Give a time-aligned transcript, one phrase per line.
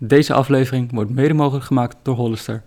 [0.00, 2.62] Deze aflevering wordt mede mogelijk gemaakt door Hollister.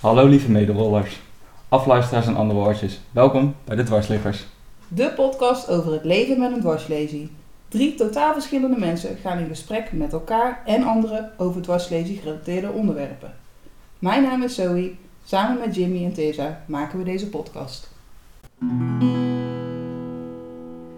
[0.00, 1.20] Hallo lieve mederollers,
[1.68, 3.00] afluisteraars en andere woordjes.
[3.10, 4.44] Welkom bij de Dwarsliggers.
[4.88, 7.30] De podcast over het leven met een dwarslesie.
[7.68, 13.34] Drie totaal verschillende mensen gaan in gesprek met elkaar en anderen over dwarslesie gerelateerde onderwerpen.
[13.98, 14.94] Mijn naam is Zoe.
[15.24, 17.90] Samen met Jimmy en Tessa maken we deze podcast.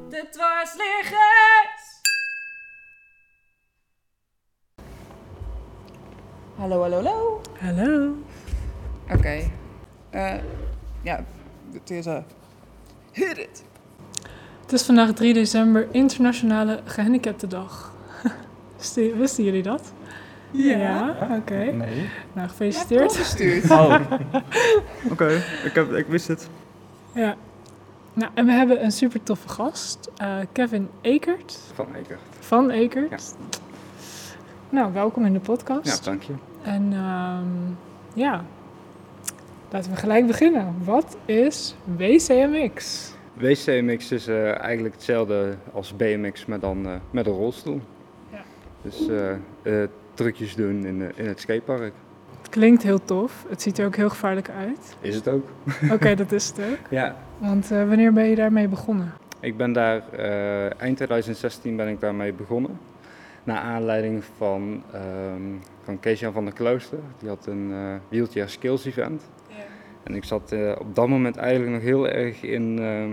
[0.08, 1.77] De dwarsliggers!
[6.58, 7.40] Hallo, hallo, hallo.
[7.60, 8.14] Hallo.
[9.12, 9.50] Oké.
[10.10, 10.34] Eh,
[11.02, 11.24] ja,
[11.84, 12.24] Tessa.
[13.12, 13.62] Hit it.
[14.62, 17.92] Het is vandaag 3 december, Internationale Gehandicaptendag.
[18.78, 19.92] Wisten wisten jullie dat?
[21.36, 21.54] oké.
[21.72, 22.08] Nee.
[22.32, 23.16] Nou, gefeliciteerd.
[23.16, 23.70] Gestuurd.
[23.70, 24.00] Oh,
[25.10, 26.48] Oké, ik, heb- ik wist het.
[27.14, 27.36] Ja.
[28.12, 32.18] Nou, en we hebben een super toffe gast, eh, Kevin Ekert Van Eker.
[32.40, 33.34] van Ekert.
[34.70, 36.04] Nou, welkom in de podcast.
[36.04, 36.32] Ja, dank je.
[36.62, 37.72] En ehm,
[38.14, 38.44] ja,
[39.70, 40.74] laten we gelijk beginnen.
[40.84, 43.10] Wat is WCMX?
[43.34, 47.80] WCMX is eh, eigenlijk hetzelfde als BMX, maar dan eh, met een rolstoel.
[48.30, 48.38] Ja.
[48.82, 49.08] Dus
[49.62, 49.82] eh,
[50.14, 51.92] trucjes doen in, in het skatepark.
[52.40, 53.46] Het klinkt heel tof.
[53.48, 54.96] Het ziet er ook heel gevaarlijk uit.
[55.00, 55.46] Is het ook?
[55.92, 56.90] Oké, dat is het ook.
[56.90, 57.16] Ja.
[57.38, 59.12] Want wanneer ben je daarmee begonnen?
[59.40, 60.02] Ik ben daar,
[60.78, 62.78] eind 2016 ben ik daarmee begonnen.
[63.44, 65.42] Naar aanleiding van, ehm
[65.82, 66.98] van van der Klooster.
[67.18, 69.22] Die had een wheelchair skills event.
[70.08, 73.10] En ik zat eh, op dat moment eigenlijk nog heel erg in ehm,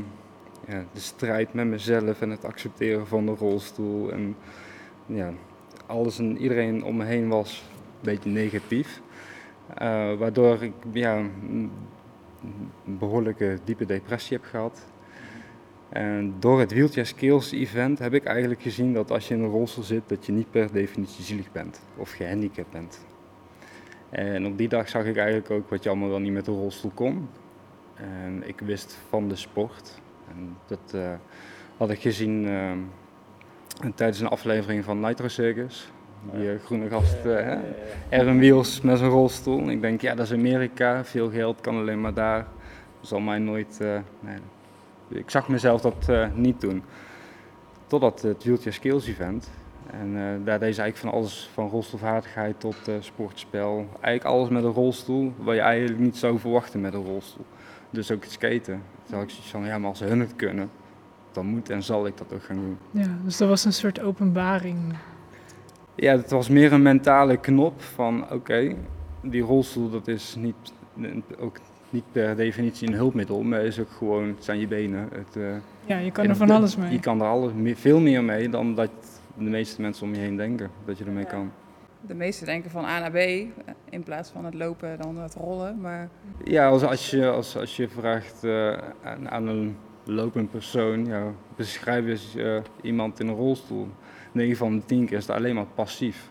[0.68, 4.12] ja, de strijd met mezelf en het accepteren van de rolstoel.
[4.12, 4.36] En
[5.06, 5.32] ja,
[5.86, 9.02] alles en iedereen om me heen was een beetje negatief.
[9.74, 11.72] Eh, waardoor ik ja, een
[12.84, 14.86] behoorlijke diepe depressie heb gehad.
[15.90, 19.50] En door het Wheelchair Skills event heb ik eigenlijk gezien dat als je in een
[19.50, 23.06] rolstoel zit, dat je niet per definitie zielig bent of gehandicapt bent.
[24.10, 26.52] En op die dag zag ik eigenlijk ook wat je allemaal wel niet met de
[26.52, 27.30] rolstoel kon.
[27.96, 30.02] En ik wist van de sport.
[30.30, 31.14] En dat eh,
[31.78, 32.72] had ik gezien eh,
[33.96, 35.92] tijdens een aflevering van Nitro Circus.
[36.34, 37.26] Die eh, groene gast?
[38.12, 39.70] Aaron Wheels met zijn rolstoel.
[39.70, 42.48] Ik denk, ja, dat is Amerika, veel geld kan alleen maar daar.
[43.00, 43.80] Dat zal mij nooit.
[44.20, 44.38] nee.
[45.08, 46.84] Ik zag mezelf dat eh, niet doen.
[47.88, 49.50] Totdat het Wheelchair Skills event.
[49.92, 53.88] En eh, daar deed ze eigenlijk van alles, van rolstoelvaardigheid tot eh, sportspel.
[54.02, 57.46] Eigenlijk alles met een rolstoel, wat je eigenlijk niet zou verwachten met een rolstoel.
[57.90, 58.82] Dus ook het skaten.
[59.06, 60.70] Toen had ik zoiets van, ja, maar als hun het kunnen,
[61.32, 62.78] dan moet en zal ik dat ook gaan doen.
[62.92, 64.96] Ja, dus dat was een soort openbaring.
[65.96, 68.76] Ja, het was meer een mentale knop van oké,
[69.22, 70.56] die rolstoel dat is niet,
[71.40, 71.58] ook
[71.90, 75.10] niet per definitie een hulpmiddel, maar is ook gewoon, het zijn je benen.
[75.14, 75.44] Het, eh,
[75.86, 76.92] Ja, je kan er van de- alles mee.
[76.92, 78.90] Je kan er alles, veel meer mee dan dat
[79.38, 81.30] de meeste mensen om je heen denken dat je ermee Ja.
[81.30, 81.52] kan.
[82.08, 83.48] De meesten denken van A naar B eh,
[83.90, 85.82] in plaats van het lopen dan het rollen.
[85.82, 86.10] Maar
[86.44, 88.72] Ja, als, als, je, als, als je vraagt eh,
[89.04, 91.24] aan, aan een lopend persoon, ja,
[91.56, 93.88] beschrijf eens eh, iemand in een rolstoel.
[94.32, 96.30] 9 van de 10 keer is het alleen maar passief.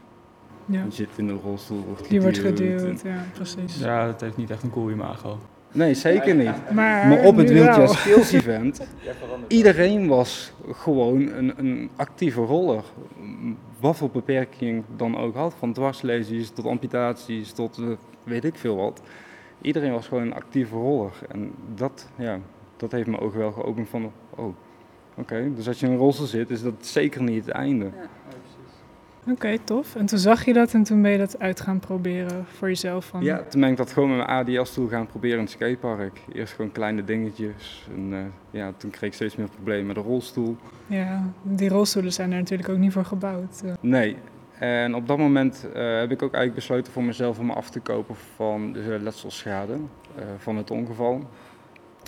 [0.67, 3.79] Ja, Je zit in een rolstoel, wordt die wordt geduwd en- ja, precies.
[3.79, 5.39] ja, dat heeft niet echt een cool imago.
[5.73, 6.51] Nee, zeker niet.
[6.73, 7.89] Maar, Maar op het Wheelchair.
[7.89, 8.87] Skills Event,
[9.49, 12.83] iedereen was gewoon een, een actieve roller.
[13.81, 17.85] Wat voor beperking dan ook had, van dwarslesies tot amputaties tot eh,
[18.23, 19.03] weet ik veel wat.
[19.61, 21.13] Iedereen was gewoon een actieve roller.
[21.29, 22.39] En dat, ja,
[22.77, 24.55] dat heeft mijn ogen wel geopend van, oh,
[25.15, 25.51] oké.
[25.57, 27.91] Dus als je in een rolstoel zit, is dat zeker niet het einde.
[29.31, 29.97] Oké, tof.
[29.97, 33.05] En toen zag je dat en toen ben je dat uit gaan proberen voor jezelf.
[33.05, 36.21] Van, Ja, toen ben ik dat gewoon met mijn ADS-stoel gaan proberen in het skatepark.
[36.33, 37.89] Eerst gewoon kleine dingetjes.
[37.97, 38.19] En eh,
[38.51, 40.57] ja, toen kreeg ik steeds meer problemen met de rolstoel.
[40.87, 43.63] ja, die rolstoelen zijn er natuurlijk ook niet voor gebouwd.
[43.65, 44.17] Eh, Nee.
[44.59, 47.71] En op dat moment eh, heb ik ook eigenlijk besloten voor mezelf om me af
[47.71, 49.77] te kopen van de letselschade
[50.39, 51.21] van het ongeval.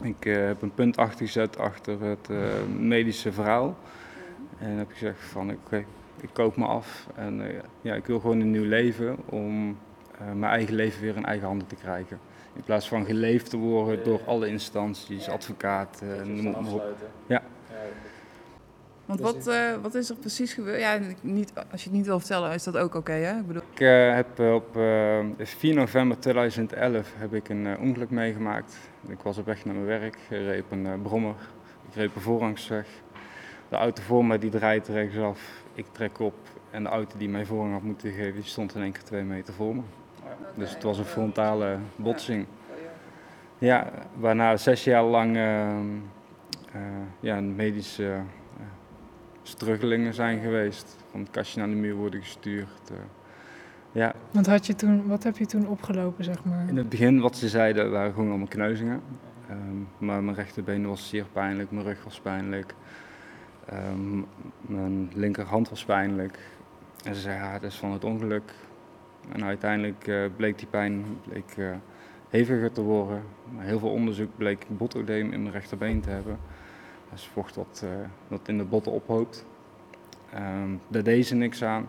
[0.04, 2.28] Ik heb een punt achtergezet achter het
[2.78, 3.76] medische verhaal.
[4.58, 5.84] En heb gezegd van oké,
[6.20, 7.06] ik koop me af.
[7.14, 9.78] En eh, ja, ik wil gewoon een nieuw leven om
[10.18, 12.18] eh, mijn eigen leven weer in eigen handen te krijgen.
[12.54, 16.94] In plaats van geleefd te worden door alle instanties, advocaten, noem maar op.
[17.26, 17.42] Ja.
[19.06, 20.80] Want wat, eh, wat is er precies gebeurd?
[20.80, 23.38] Ja, niet, als je het niet wil vertellen, is dat ook oké, hè?
[23.38, 28.76] Ik bedoel, Ik eh, heb op eh, 4 november 2011 heb ik een ongeluk meegemaakt.
[29.08, 31.34] Ik was op weg naar mijn werk, ik reed op een brommer,
[31.88, 32.86] ik reed op een voorrangsweg.
[33.68, 35.40] De auto voor mij die draait rechtsaf,
[35.76, 36.34] ik trek op
[36.70, 39.22] en de auto die mij voorrang had moeten geven, die stond in één keer twee
[39.22, 39.82] meter voor me.
[40.54, 42.46] Dus het was een frontale botsing.
[43.58, 45.80] Ja, waarna zes jaar lang eh, eh,
[47.20, 48.20] ja, medische
[49.42, 50.96] struggelingen zijn geweest.
[51.10, 52.90] Van het kastje naar de muur worden gestuurd.
[52.90, 52.96] eh,
[53.92, 56.68] Ja, Want had je toen, wat heb je toen opgelopen, zeg maar?
[56.68, 59.00] in het begin wat ze zeiden waren gewoon allemaal kneuzingen.
[59.48, 59.58] Ehm,
[60.06, 62.74] maar mijn rechterbeen was zeer pijnlijk, mijn rug was pijnlijk.
[63.66, 64.18] Ehm,
[64.60, 66.38] mijn linkerhand was pijnlijk.
[67.04, 68.52] En ze zeiden, ja, dat is van het ongeluk.
[69.32, 71.70] En uiteindelijk eh, bleek die pijn bleek, eh,
[72.28, 73.22] heviger te worden.
[73.56, 76.38] Heel veel onderzoek bleek botodeem in mijn rechterbeen te hebben.
[77.10, 77.90] Dat is vocht dat, eh,
[78.28, 79.46] dat in de botten ophoopt.
[80.32, 81.88] Ehm daar deed ze niks aan.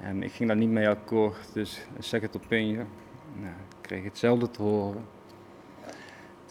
[0.00, 2.86] En ik ging daar niet mee akkoord, dus second opinion.
[3.34, 5.04] Nou, ik kreeg hetzelfde te horen.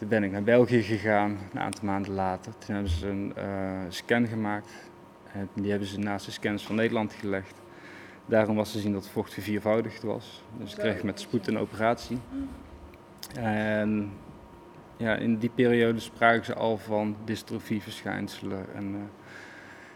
[0.01, 2.53] Toen ben ik naar België gegaan, een aantal maanden later.
[2.57, 4.71] Toen hebben ze een eh, scan gemaakt.
[5.33, 7.61] En die hebben ze naast de scans van Nederland gelegd.
[8.25, 10.43] Daarom was te zien dat het vocht verviervoudigd was.
[10.57, 12.19] Dus ik kreeg met spoed een operatie.
[13.39, 14.11] En
[14.97, 19.01] ja, in die periode spraken ze al van dystrofieverschijnselen en eh,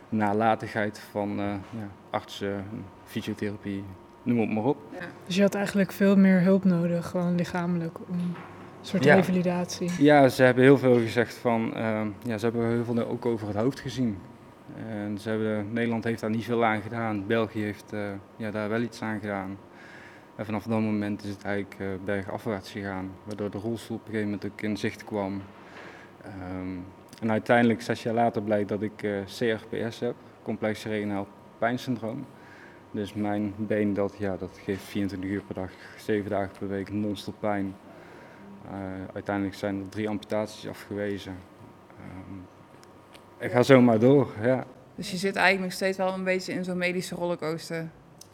[0.09, 2.65] nalatigheid van eh, ja, artsen,
[3.03, 3.83] fysiotherapie,
[4.23, 4.77] noem het maar op.
[5.25, 8.35] Dus je had eigenlijk veel meer hulp nodig, gewoon lichamelijk, om
[8.85, 9.15] een soort Ja.
[9.15, 9.91] revalidatie.
[10.03, 13.47] Ja, ze hebben heel veel gezegd van, ehm, ja, ze hebben heel veel ook over
[13.47, 14.17] het hoofd gezien.
[14.89, 17.99] En ze hebben, Nederland heeft daar niet veel aan gedaan, België heeft eh,
[18.37, 19.57] ja, daar wel iets aan gedaan.
[20.35, 24.11] En vanaf dat moment is het eigenlijk eh, bergafwaarts gegaan, waardoor de rolstoel op een
[24.11, 25.41] gegeven moment ook in zicht kwam.
[26.23, 26.77] Ehm,
[27.21, 31.27] en uiteindelijk, zes jaar later, blijkt dat ik eh, CRPS heb, complex regionaal
[31.57, 32.25] pijnsyndroom.
[32.91, 36.91] Dus mijn been, dat, ja, dat geeft 24 uur per dag, 7 dagen per week
[36.91, 37.75] non-stop pijn.
[38.71, 38.77] Eh,
[39.13, 41.35] uiteindelijk zijn er drie amputaties afgewezen.
[41.99, 42.53] Ehm
[43.39, 44.65] ik ga zomaar door, ja.
[44.95, 47.87] Dus je zit eigenlijk nog steeds wel een beetje in zo'n medische rollercoaster.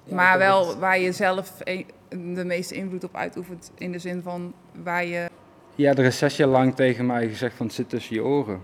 [0.10, 1.58] maar wel waar je zelf
[2.10, 3.72] de meeste invloed op uitoefent.
[3.78, 5.30] In de zin van waar je...
[5.76, 8.60] Ja, er is zes jaar lang tegen mij gezegd van het zit tussen je oren.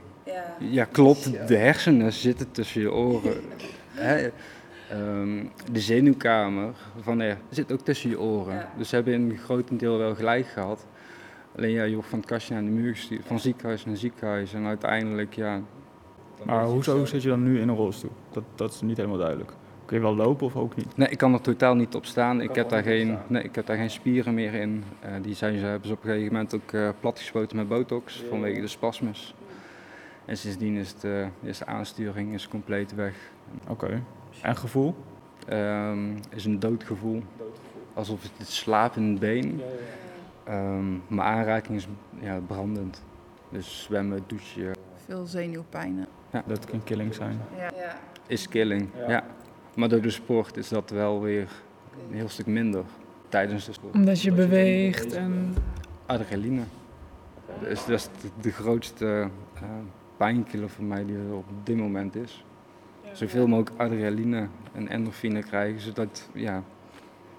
[0.59, 1.47] Ja, klopt.
[1.47, 3.41] De hersenen zitten tussen je oren.
[3.93, 4.29] Hè?
[4.89, 8.67] Ehm, de zenuwkamer van, ja, zit ook tussen je oren.
[8.77, 10.85] Dus ze hebben in een grotendeel wel gelijk gehad.
[11.57, 14.53] Alleen ja, je wordt van het kastje naar de muur gestuurd, van ziekenhuis naar ziekenhuis.
[14.53, 15.61] En uiteindelijk, ja...
[16.43, 18.11] Maar hoezo zit je dan nu in een rolstoel?
[18.31, 19.51] Dat, dat is niet helemaal duidelijk.
[19.85, 20.97] Kun je wel lopen of ook niet?
[20.97, 22.41] Nee, ik kan er totaal niet op staan.
[22.41, 24.83] Ik heb, daar geen, nee, ik heb daar geen spieren meer in.
[24.99, 28.23] Eh, die zijn, ze hebben ze op een gegeven moment ook eh, platgespoten met botox
[28.29, 29.35] vanwege de spasmus.
[30.25, 33.13] En sindsdien is, het, eh, is de aansturing is compleet weg.
[33.67, 34.03] Oké.
[34.41, 34.95] En gevoel?
[35.47, 37.23] Ehm, is een doodgevoel.
[37.93, 39.61] Alsof het het slaapt in het been.
[40.47, 41.87] Ehm, mijn aanraking is
[42.19, 43.03] ja, brandend.
[43.49, 46.07] Dus zwemmen, douchen Veel zenuwpijnen.
[46.45, 47.39] Dat kan killing zijn.
[47.57, 47.95] Ja.
[48.27, 48.89] is killing.
[49.07, 49.25] Ja.
[49.73, 51.49] Maar door de sport is dat wel weer
[52.09, 52.83] een heel stuk minder
[53.29, 53.93] tijdens de sport.
[53.93, 55.53] Omdat je beweegt en...
[56.05, 56.61] Adrenaline.
[57.59, 59.61] Dus dat is de, de grootste eh,
[60.17, 62.45] pijnkiller voor mij die er op dit moment is.
[63.11, 66.63] Zoveel mogelijk adrenaline en endorfine krijgen, zodat ja,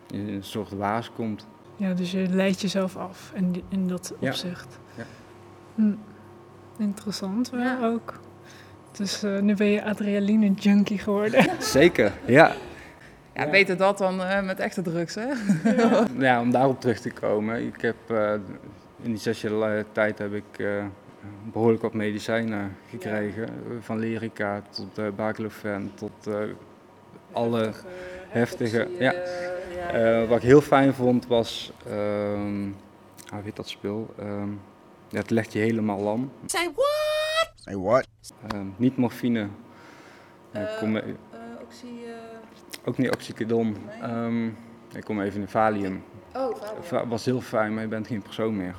[0.07, 1.47] je in een soort waas komt.
[1.79, 4.29] Ja, dus je leidt jezelf af in, die- in dat Ja.
[4.29, 4.79] opzicht.
[4.95, 5.05] Ja.
[5.75, 5.93] Hm.
[6.79, 7.79] Interessant wel Ja.
[7.87, 8.21] ook.
[8.93, 11.47] Dus eh, nu ben je adrenaline junkie geworden.
[11.79, 12.53] Zeker, ja.
[13.35, 15.27] Ja, beter dat dan eh, met echte drugs, hè?
[16.27, 16.41] ja.
[16.41, 17.67] Om daarop terug te komen.
[17.67, 18.33] Ik heb, eh,
[19.03, 20.85] in die zes jaar tijd heb ik eh,
[21.53, 23.49] behoorlijk wat medicijnen gekregen.
[23.81, 26.35] Van Lyrica tot uh, Baclofen tot eh,
[27.33, 27.73] alle
[28.29, 28.89] heftige...
[28.99, 29.15] Ja.
[29.93, 32.63] Eh, wat ik heel fijn vond was, ehm
[33.33, 34.15] hoe heet dat spul?
[34.19, 34.49] Ehm,
[35.09, 36.31] ja, het legt je helemaal lam.
[36.47, 37.53] Say what?
[37.55, 38.07] Say what?
[38.53, 39.47] Ehm, niet morfine.
[40.53, 41.03] Ik kom, e-
[42.85, 43.77] ook niet oxycodon.
[44.03, 44.47] Ehm,
[44.95, 46.03] ik kom even in Valium.
[46.35, 48.75] Oh, Va- was heel fijn, maar je bent geen persoon meer.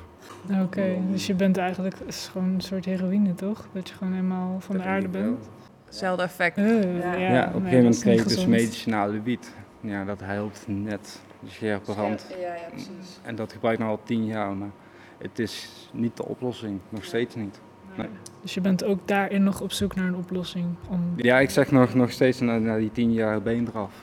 [0.62, 1.96] Oké, dus je bent eigenlijk...
[2.06, 3.66] Is gewoon een soort heroïne, toch?
[3.72, 5.48] Dat je gewoon helemaal van de aarde bent.
[5.84, 6.56] Hetzelfde effect.
[6.56, 7.12] Eh, Ja.
[7.14, 9.54] ja, Ja, op een gegeven moment kreeg ik dus medicinale wiet.
[9.80, 11.20] Ja, dat helpt net.
[11.40, 12.26] De scherpe rand.
[12.40, 13.18] Ja, ja, precies.
[13.22, 14.70] En dat gebruik ik nu al tien jaar, maar
[15.18, 16.80] het is niet de oplossing.
[16.88, 17.60] Nog steeds niet.
[18.42, 20.66] Dus je bent ook daarin nog op zoek naar een oplossing.
[20.88, 21.12] Om...
[21.16, 23.94] Ja, ik zeg nog, nog steeds na, na die tien jaar been eraf.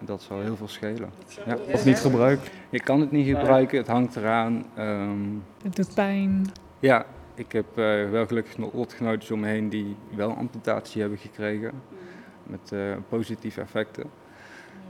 [0.00, 1.10] Dat zal heel veel schelen.
[1.46, 1.56] Ja.
[1.72, 2.50] Of niet gebruikt?
[2.70, 4.64] Je kan het niet gebruiken, het hangt eraan.
[4.74, 5.18] Ehm,
[5.62, 6.44] Het doet pijn.
[6.78, 11.18] ja, ik heb eh, wel gelukkig nog lotgenoten om me heen die wel amputatie hebben
[11.18, 11.72] gekregen.
[12.42, 14.04] Met eh, positieve effecten.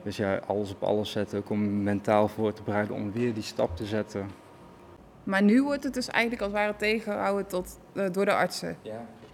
[0.05, 3.43] Dus ja, alles op alles zetten, ook om mentaal voor te bereiden om weer die
[3.43, 4.29] stap te zetten.
[5.23, 8.77] Maar nu wordt het dus eigenlijk als het ware tegengehouden tot, eh, door de artsen.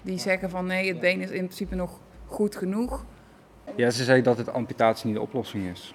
[0.02, 3.04] Die zeggen van nee, het been is in principe nog goed genoeg.
[3.76, 5.94] Ja, ze zeggen dat het amputatie niet de oplossing is.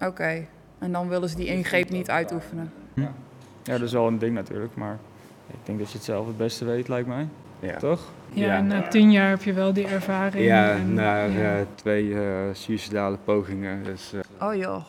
[0.00, 0.46] Oké.
[0.78, 2.72] En dan willen ze die ingreep niet uitoefenen.
[2.94, 3.12] Ja,
[3.62, 4.98] dat is wel een ding natuurlijk, maar
[5.46, 7.28] ik denk dat je het zelf het beste weet, lijkt mij.
[7.60, 7.76] Ja.
[7.76, 8.12] Toch?
[8.44, 10.44] Ja, na tien jaar heb je wel die ervaring.
[10.44, 11.56] Ja, en- na ja.
[11.56, 12.20] eh, twee eh
[12.52, 13.82] suïcidale pogingen.
[13.84, 14.84] Dus, eh, Oh joh.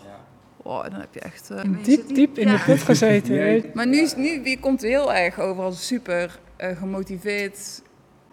[0.57, 1.49] oh, dan heb je echt...
[1.49, 2.55] eh, je Diep, zit- diep in Ja.
[2.57, 3.63] de put gezeten.
[3.73, 7.81] Maar nu, is- nu je komt heel erg over als super eh, gemotiveerd.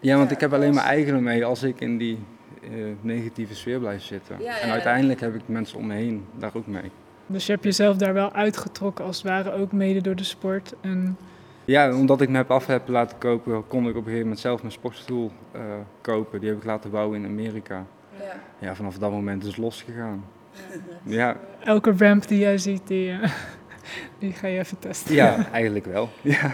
[0.00, 2.18] Ja, want Ja, ik heb alleen mijn eigen mee als ik in die
[2.62, 4.36] eh, negatieve sfeer blijf zitten.
[4.40, 4.72] Ja, En ja.
[4.72, 6.90] uiteindelijk heb ik mensen om me heen daar ook mee.
[7.26, 10.74] Dus je hebt jezelf daar wel uitgetrokken als het ware ook mede door de sport.
[10.80, 11.16] En
[11.64, 14.40] Ja, omdat ik me heb af heb laten kopen, kon ik op een gegeven moment
[14.40, 15.60] zelf mijn sportstoel eh,
[16.00, 16.40] kopen.
[16.40, 17.84] Die heb ik laten bouwen in Amerika.
[18.18, 18.32] Ja.
[18.58, 20.24] Ja, vanaf dat moment is het losgegaan.
[21.04, 23.30] Ja, elke ramp die jij ziet, die, eh,
[24.18, 25.14] die ga je even testen.
[25.14, 26.08] ja eigenlijk wel.
[26.22, 26.52] Ja.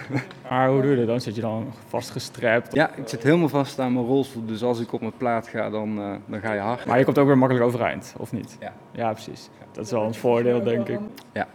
[0.49, 1.21] Maar hoe doe je dat dan?
[1.21, 2.75] Zit je dan vastgestrapt?
[2.75, 4.47] ja, ik zit helemaal vast aan mijn rolstoel.
[4.47, 6.85] Dus als ik op mijn plaat ga, dan, eh, dan ga je hard.
[6.85, 8.57] Maar je komt ook weer makkelijk overeind, of niet?
[8.61, 8.73] Ja.
[8.93, 9.49] Ja, precies.
[9.73, 11.01] Dat is wel een voordeel, denk ik.
[11.33, 11.47] Ja.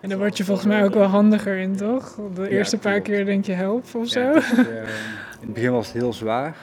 [0.00, 2.18] En daar word je volgens mij ook wel handiger in, toch?
[2.34, 4.20] De eerste paar keer denk je help of zo.
[4.20, 4.82] Ja, het is, eh,
[5.40, 6.56] in het begin was het heel zwaar,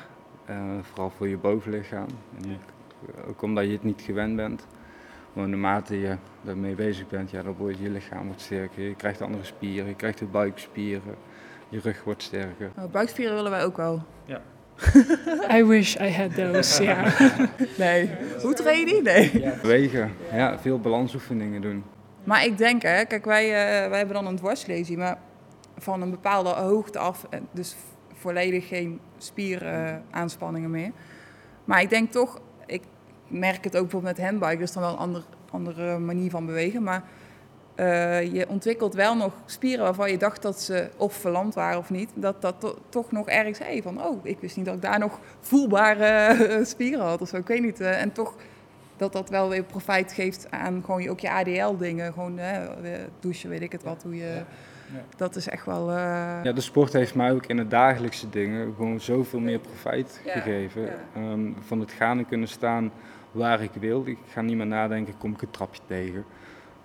[0.46, 2.08] eh, vooral voor je bovenlichaam.
[2.44, 4.68] En ook, ook omdat je het niet gewend bent.
[5.34, 8.84] Maar naarmate je ermee bezig bent, ja, dan wordt je lichaam wordt sterker.
[8.84, 11.16] Je krijgt andere spieren, je krijgt de buikspieren,
[11.70, 12.72] je rug wordt sterker.
[12.78, 14.04] Oh, buikspieren willen wij ook wel.
[15.58, 17.14] I wish I had those, ja.
[17.78, 18.10] Nee.
[18.42, 19.02] Hoe train je die?
[19.02, 19.54] Nee.
[19.62, 21.84] Bewegen, ja, veel balansoefeningen doen.
[22.28, 25.18] Maar ik denk, hè, kijk, wij, eh, wij hebben dan een dwarslesie, maar
[25.78, 27.76] van een bepaalde hoogte af, eh, dus
[28.14, 30.92] volledig geen spieraanspanningen meer.
[31.66, 32.82] Maar ik denk toch, ik
[33.28, 36.84] merk het ook bijvoorbeeld met handbike, is dan wel een ander, andere manier van bewegen,
[36.84, 37.04] maar
[37.76, 41.90] eh, je ontwikkelt wel nog spieren waarvan je dacht dat ze of verlamd waren of
[41.90, 44.82] niet, dat dat to- toch nog ergens, hey, van oh, ik wist niet dat ik
[44.82, 47.80] daar nog voelbare spieren had of zo, ik weet niet.
[47.80, 48.36] en toch
[48.98, 52.14] dat dat wel weer profijt geeft aan gewoon je- ook je ADL-dingen.
[52.14, 52.66] Gewoon hè,
[53.20, 54.42] douchen, weet ik het wat, hoe je...
[55.18, 55.90] Dat is echt wel...
[55.90, 55.96] eh,
[56.44, 60.32] Ja, de sport heeft mij ook in de dagelijkse dingen gewoon zoveel meer profijt Ja,
[60.32, 60.82] gegeven.
[60.82, 60.92] ja.
[61.16, 62.92] Ehm, van het gaan en kunnen staan
[63.32, 64.04] waar ik wil.
[64.06, 66.26] Ik ga niet meer nadenken, kom ik een trapje tegen?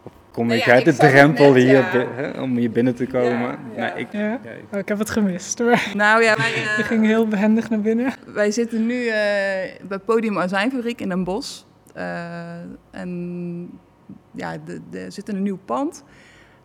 [0.03, 3.07] Of kom Nou ik ja, uit ik de drempel net, hier om hier binnen te
[3.07, 3.31] komen?
[3.31, 3.95] Ja, ja.
[3.95, 4.21] Nee, ik, ja.
[4.21, 5.59] ja, ik- Oh, ik heb het gemist.
[5.61, 8.13] Maar Nou ja, wij, je eh, ging heel behendig naar binnen.
[8.27, 9.15] wij zitten nu eh,
[9.83, 11.63] bij Podium Azijnfabriek in Den Bosch.
[11.93, 13.81] Eh, en
[14.31, 14.57] ja,
[14.93, 16.05] er zit in een nieuw pand.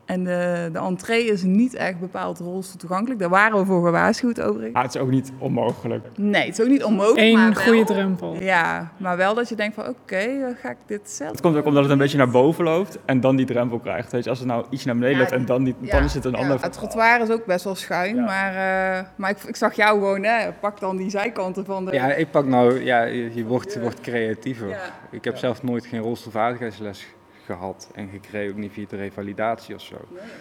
[0.08, 3.20] En de, de entree is niet echt bepaald rolstoel toegankelijk.
[3.20, 4.74] Daar waren we voor gewaarschuwd overigens.
[4.76, 6.06] Ah, het is ook niet onmogelijk.
[6.16, 7.34] Nee, het is ook niet onmogelijk.
[7.34, 8.36] maar Eén wel- goede drempel.
[8.40, 11.58] Ja, maar wel dat je denkt van oké, eh, ga ik dit zelf Het komt
[11.58, 14.12] ook omdat het een beetje naar boven loopt en dan die drempel krijgt.
[14.12, 16.14] Weet je, als het nou iets naar beneden Ja, loopt en dan, die, dan is
[16.14, 16.62] het een ja, ander...
[16.62, 18.24] Het trottoir is ook best wel schuin, Ja.
[18.26, 18.50] maar,
[18.98, 21.92] eh, maar ik, ik zag jou gewoon, hè, pak dan die zijkanten van de...
[21.92, 24.68] ja, ik pak nou, ja, je, je wordt, je wordt creatiever.
[24.68, 24.80] Ja.
[25.12, 27.08] Ik heb zelf nooit geen rolstoelvaardigheidsles
[27.54, 29.96] gehad en gekregen, ook niet via de revalidatie of zo.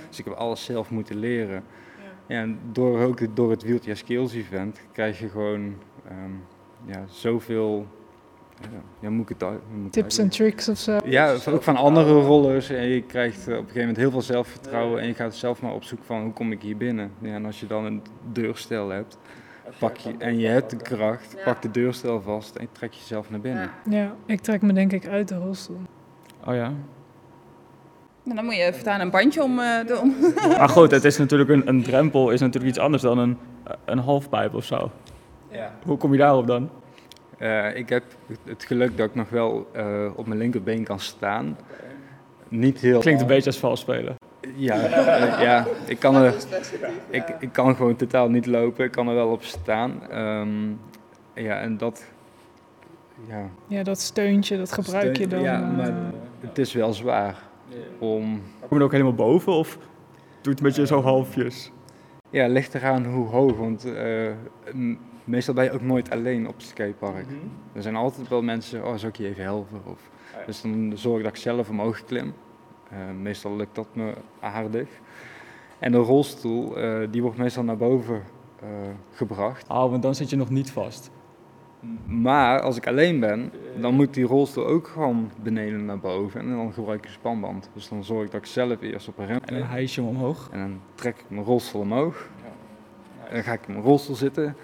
[0.09, 1.63] Dus ik heb alles zelf moeten leren.
[2.27, 2.37] Ja.
[2.37, 5.75] en door, ook het- door het Wheelchair Skills Event krijg je gewoon
[6.09, 6.31] ehm,
[6.85, 7.87] ja, zoveel...
[8.61, 8.69] Ja,
[9.01, 10.99] ja, moet ik het moet Tips en tricks of zo.
[11.05, 12.71] Ja, ook van andere rollers.
[12.71, 15.01] En je krijgt eh, op een gegeven moment heel veel zelfvertrouwen.
[15.01, 17.11] En je gaat zelf maar op zoek van hoe kom ik hier binnen.
[17.19, 19.19] Ja, en als je dan een deurstel hebt,
[19.79, 23.41] pak je, en je hebt de kracht, pak de deurstel vast en trek jezelf naar
[23.41, 23.71] binnen.
[23.91, 25.81] Ja, ik trek me denk ik uit de rolstoel.
[26.47, 26.73] Oh ja.
[28.27, 30.15] Nou, dan moet je even daar een bandje om eh, doen.
[30.49, 33.39] Maar goed, het is natuurlijk een, een drempel is natuurlijk iets anders dan een,
[33.85, 34.91] een halfpijp of zo.
[35.51, 35.73] Ja.
[35.85, 36.71] Hoe kom je daarop dan?
[37.39, 38.05] Eh, ik heb
[38.45, 41.59] het geluk dat ik nog wel eh, op mijn linkerbeen kan staan.
[42.49, 43.01] Niet heel.
[43.01, 44.17] Klinkt een beetje als vals spelen.
[44.55, 44.75] Ja,
[45.41, 46.35] ja ik, kan er,
[47.11, 48.85] ik, ik kan gewoon totaal niet lopen.
[48.85, 50.03] Ik kan er wel op staan.
[50.11, 50.69] Ehm,
[51.45, 52.05] ja, en dat.
[53.29, 55.43] Ja, Ja, dat steuntje, dat gebruik je dan.
[55.43, 55.95] Ja, maar
[56.41, 57.37] het is wel zwaar
[57.99, 58.43] om.
[58.69, 59.85] Kom je ook helemaal boven of doe
[60.43, 61.73] je het een beetje zo halfjes?
[62.31, 63.57] Ja, ligt eraan hoe hoog.
[63.57, 64.31] Want eh,
[65.25, 67.27] meestal ben je ook nooit alleen op het skatepark.
[67.73, 69.81] Er zijn altijd wel mensen, oh, zou ik je even helpen?
[69.85, 70.11] Of,
[70.47, 72.35] dus dan zorg ik dat ik zelf omhoog klim.
[72.91, 74.89] Eh, meestal lukt dat me aardig.
[75.79, 78.23] En de rolstoel, eh, die wordt meestal naar boven
[78.61, 78.69] eh,
[79.13, 79.69] gebracht.
[79.69, 81.11] Oh, want dan zit je nog niet vast.
[82.07, 86.41] Maar als ik alleen ben, dan moet die rolstoel ook gewoon beneden naar boven.
[86.41, 87.71] En dan gebruik ik een spanband.
[87.75, 90.01] Dus dan zorg ik dat ik zelf eerst op een rem En dan hijs je
[90.01, 90.49] hem omhoog.
[90.53, 92.29] En dan trek ik mijn rolstoel omhoog.
[93.29, 94.57] En dan ga ik in mijn rolstoel zitten.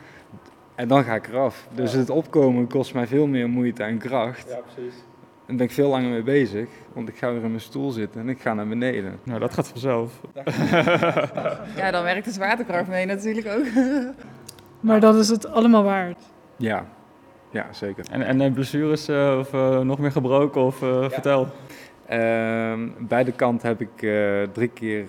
[0.75, 1.69] En dan ga ik eraf.
[1.75, 4.49] Dus het opkomen kost mij veel meer moeite en kracht.
[4.49, 4.95] Ja, precies.
[5.47, 6.69] En daar ben ik veel langer mee bezig.
[6.93, 9.19] Want ik ga weer in mijn stoel zitten en ik ga naar beneden.
[9.23, 10.21] Nou, dat gaat vanzelf.
[11.77, 13.67] Ja, dan werkt de zwaartekracht mee natuurlijk ook.
[14.81, 16.21] Maar dat is het allemaal waard.
[16.57, 16.87] Ja,
[17.53, 18.05] ja zeker.
[18.11, 21.49] En, en blessures eh, of eh, nog meer gebroken of eh, vertel.
[22.07, 25.07] Ehm, bij de kant heb ik eh, drie keer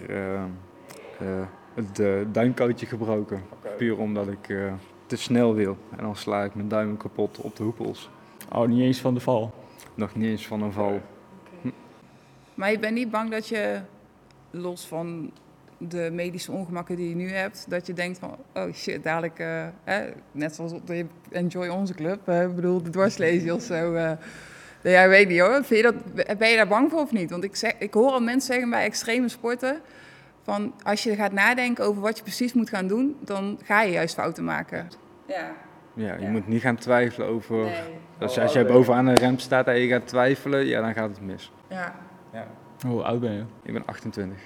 [1.73, 2.01] het
[2.33, 3.41] duimkootje gebroken.
[3.77, 4.73] Puur omdat ik eh,
[5.05, 5.77] te snel wil.
[5.97, 8.09] En dan sla ik mijn duimen kapot op de hoepels.
[8.51, 9.53] Oh, niet eens van de val.
[9.93, 11.01] Nog niet eens van een val.
[12.53, 13.79] Maar je bent niet bang dat je,
[14.49, 15.31] los van
[15.87, 19.65] de medische ongemakken die je nu hebt, dat je denkt van, oh shit, dadelijk, eh,
[19.83, 23.93] hè, net zoals op de Enjoy Onze Club, ik bedoel, de dwarslezen of zo.
[23.93, 24.11] eh,
[24.81, 25.63] ja, weet niet hoor.
[25.63, 27.29] Vind je dat, ben je daar bang voor of niet?
[27.29, 29.79] Want ik, zeg, ik hoor al mensen zeggen bij extreme sporten,
[30.43, 33.91] van als je gaat nadenken over wat je precies moet gaan doen, dan ga je
[33.91, 34.87] juist fouten maken.
[35.27, 35.51] Ja,
[35.93, 36.29] Ja, je Ja.
[36.29, 37.67] moet niet gaan twijfelen over...
[38.19, 41.21] Als, als jij bovenaan een rem staat en je gaat twijfelen, ja, dan gaat het
[41.21, 41.51] mis.
[41.69, 41.95] Ja.
[42.85, 43.43] Hoe oud ben je?
[43.63, 44.37] Ik ben 28.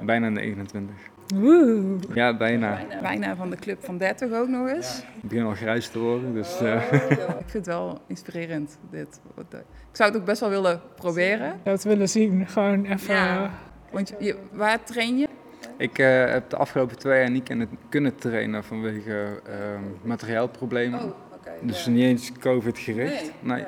[0.00, 0.94] Bijna 29.
[1.34, 1.96] Woe.
[2.14, 2.78] Ja, bijna.
[3.02, 5.02] Bijna, van de club van 30 ook nog eens.
[5.22, 6.60] Ik begin al grijs te worden, dus...
[6.60, 9.20] eh, Ik vind het wel inspirerend, dit.
[9.34, 11.46] Wat, eh, Ik zou het ook best wel willen proberen.
[11.48, 12.46] Ik zou het willen zien.
[12.46, 13.14] Gewoon even...
[13.14, 13.50] Ja.
[13.90, 15.28] Want je, waar train je?
[15.76, 21.00] Ik eh, heb de afgelopen twee jaar niet kunnen, kunnen trainen vanwege ehm, materiaalproblemen.
[21.04, 21.50] oké.
[21.62, 23.32] Dus niet eens COVID gericht.
[23.40, 23.64] Nee.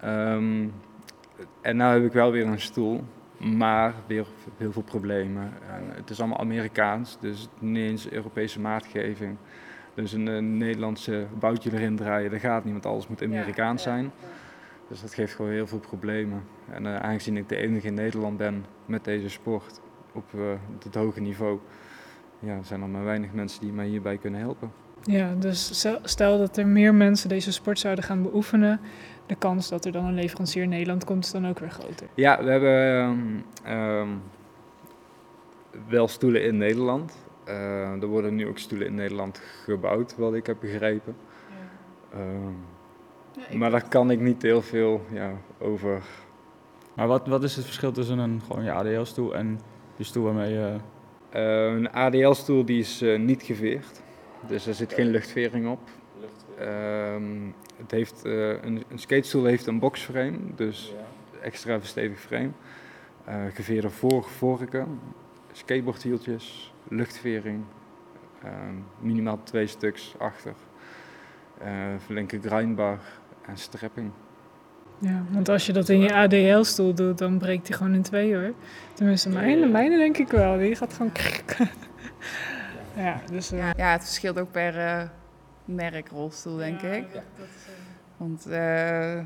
[0.00, 0.66] Ehm,
[1.62, 3.04] en nu heb ik wel weer een stoel,
[3.38, 4.26] maar weer
[4.56, 5.42] heel veel problemen.
[5.42, 9.36] En het is allemaal Amerikaans, dus niet eens Europese maatgeving.
[9.94, 14.10] Dus een, eh, Nederlandse boutje erin draaien, dat gaat niet, want alles moet Amerikaans zijn.
[14.88, 16.42] Dus dat geeft gewoon heel veel problemen.
[16.70, 19.80] En eh, aangezien ik de enige in Nederland ben met deze sport
[20.12, 20.40] op eh,
[20.84, 21.58] het hoge niveau,
[22.38, 24.72] ja, zijn er maar weinig mensen die mij hierbij kunnen helpen.
[25.02, 28.80] Ja, dus stel dat er meer mensen deze sport zouden gaan beoefenen,
[29.28, 32.06] de kans dat er dan een leverancier in Nederland komt is dan ook weer groter.
[32.14, 34.08] Ja, we hebben ehm, ehm,
[35.88, 37.26] wel stoelen in Nederland.
[37.44, 41.16] Eh, er worden nu ook stoelen in Nederland gebouwd, wat ik heb begrepen.
[42.12, 46.02] Ehm, maar daar kan ik niet heel veel ja, over.
[46.94, 49.60] Maar wat, wat is het verschil tussen een gewoon je ADL-stoel en
[49.96, 50.76] die stoel waarmee je...
[51.30, 54.02] Eh, een ADL-stoel die is eh, niet geveerd,
[54.46, 55.80] dus er zit geen luchtvering op.
[56.58, 57.22] Ehm,
[57.76, 60.94] het heeft, eh, een, een skatestoel heeft een boxframe, dus
[61.42, 62.50] extra verstevigd frame.
[63.24, 65.00] Eh, geveerde voor, vorken,
[65.52, 67.64] skateboardhieltjes, luchtvering,
[68.42, 70.54] ehm, minimaal twee stuks achter,
[71.58, 71.68] eh
[72.04, 72.98] flinke grindbar
[73.46, 74.10] en strapping.
[75.00, 78.34] Ja, want als je dat in je ADL-stoel doet, dan breekt die gewoon in twee
[78.36, 78.52] hoor.
[78.94, 80.58] Tenminste, mijne, mijne denk ik wel.
[80.58, 81.12] Die gaat gewoon...
[82.96, 83.52] Ja, dus...
[83.52, 85.02] eh, Ja, ja, het verschilt ook per eh,
[85.74, 87.06] merk rolstoel, denk ik.
[88.16, 89.16] Want eh,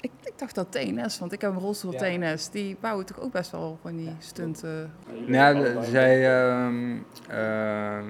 [0.00, 2.50] ik, ik dacht dat TNS, want ik heb een rolstoel TNS.
[2.50, 4.92] Die bouwen toch ook best wel van die stunten.
[5.26, 6.96] Ja, de- zij, ehm,
[7.28, 8.04] ehm,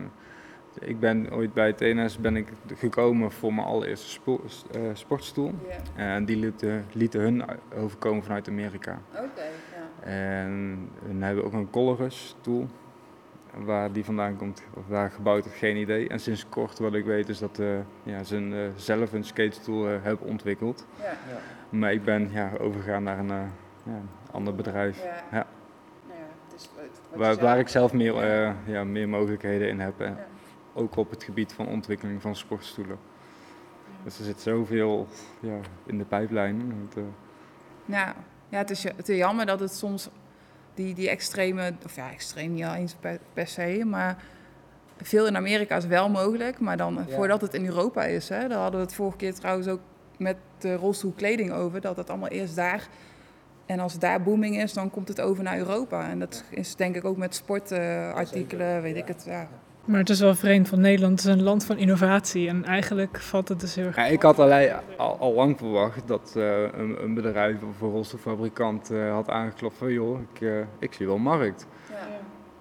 [0.81, 5.53] ik ben ooit bij TNS ben ik gekomen voor mijn allereerste spo- eh, sportstoel.
[5.96, 7.44] En die lieten, lieten hun
[7.76, 8.98] overkomen vanuit Amerika.
[9.12, 10.07] Oké, ja.
[10.11, 12.66] En hun hebben ook een Colorus stoel.
[13.54, 16.08] Waar die vandaan komt, of waar gebouwd is, geen idee.
[16.08, 17.66] En sinds kort wat ik weet is dat eh,
[18.02, 20.86] ja, ze een, eh, zelf een skatestoel eh, hebben ontwikkeld.
[21.00, 21.12] Ja.
[21.70, 23.42] Maar ik ben ja, overgegaan naar een eh,
[23.84, 25.02] ja, ander bedrijf.
[25.02, 25.14] Ja.
[25.38, 25.46] Ja.
[26.08, 26.18] Nou
[27.10, 30.00] ja, Waar, waar ik zelf meer, eh, ja, meer mogelijkheden in heb.
[30.00, 30.26] En Ja.
[30.74, 32.98] Ook op het gebied van ontwikkeling van sportstoelen.
[34.04, 35.06] Dus er zit zoveel
[35.40, 36.74] ja, in de pijplijn.
[36.78, 37.02] want, eh,
[37.84, 38.14] Ja,
[38.48, 40.08] ja het, is, het is jammer dat het soms
[40.74, 44.22] die, die extreme, of ja, extreem niet eens per, per se, maar
[45.02, 48.28] veel in Amerika is wel mogelijk, maar dan voordat het in Europa is.
[48.28, 49.80] Hè, daar hadden we het vorige keer trouwens ook
[50.18, 52.88] met de rolstoelkleding over, dat het allemaal eerst daar.
[53.66, 56.09] En als het daar booming is, dan komt het over naar Europa.
[56.09, 59.24] En dat is denk ik ook met sportartikelen, weet ik het.
[59.26, 59.48] Ja.
[59.84, 62.48] Maar het is wel vreemd, want Nederland is een land van innovatie.
[62.48, 63.96] En eigenlijk valt het dus heel erg...
[63.96, 68.90] Ja, ik had al, al lang verwacht dat eh, een, een bedrijf of een rolstoelfabrikant
[68.90, 71.66] eh, had aangeklopt van joh, ik, eh, ik zie wel markt.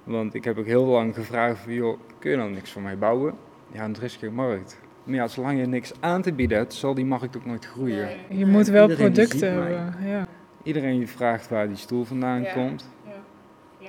[0.04, 2.98] Want ik heb ook heel lang gevraagd van joh, kun je nou niks voor mij
[2.98, 3.34] bouwen?
[3.72, 4.80] Ja, en er is geen markt.
[5.04, 8.10] Maar ja, zolang je niks aan te bieden hebt, zal die markt ook nooit groeien.
[8.30, 9.96] Je moet wel Iedereen producten hebben.
[10.06, 10.28] Ja.
[10.64, 12.54] Iedereen die vraagt waar die stoel vandaan Ja.
[12.54, 12.90] komt.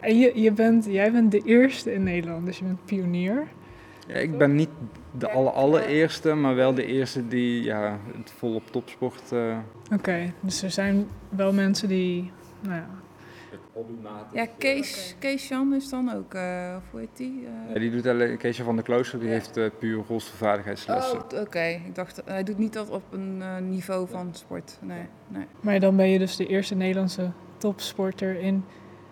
[0.01, 3.47] En je, je bent, jij bent de eerste in Nederland, dus je bent pionier.
[4.07, 4.69] Ja, ik ben niet
[5.19, 9.33] de aller, allereerste, maar wel de eerste die ja, het volop topsport...
[9.33, 9.59] eh,
[9.93, 12.31] Oké, dus er zijn wel mensen die...
[12.61, 12.89] Nou ja,
[14.33, 17.47] Ja, Kees, Kees Jan is dan ook, eh of hoe heet die?
[17.47, 21.19] Eh, ja, die doet alleen, Keesje van der Klooster, die heeft eh, puur rolstoelvaardigheidslessen.
[21.33, 21.65] Oh, oké.
[21.87, 24.79] Ik dacht, hij doet niet dat op een eh, niveau van sport.
[24.81, 25.45] Nee, nee.
[25.61, 28.65] maar dan ben je dus de eerste Nederlandse topsporter in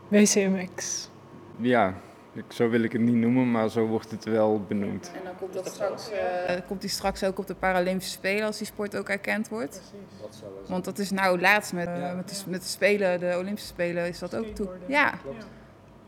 [0.08, 1.08] WCMX.
[1.56, 1.94] Ja,
[2.32, 5.10] ik, zo wil ik het niet noemen, maar zo wordt het wel benoemd.
[5.14, 8.58] En dan komt dat straks, eh, komt hij straks ook op de Paralympische Spelen als
[8.58, 9.92] die sport ook erkend wordt.
[10.66, 14.08] Want dat is nou laatst met, eh, met, de, met de Spelen, de Olympische Spelen,
[14.08, 14.68] is dat ook toe.
[14.86, 15.14] Ja,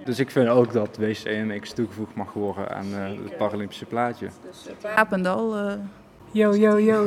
[0.05, 4.29] Dus ik vind ook dat WCMX toegevoegd mag worden aan eh, het Paralympische plaatje.
[4.43, 5.79] dus Apendal.
[6.33, 7.07] Yo, yo, yo.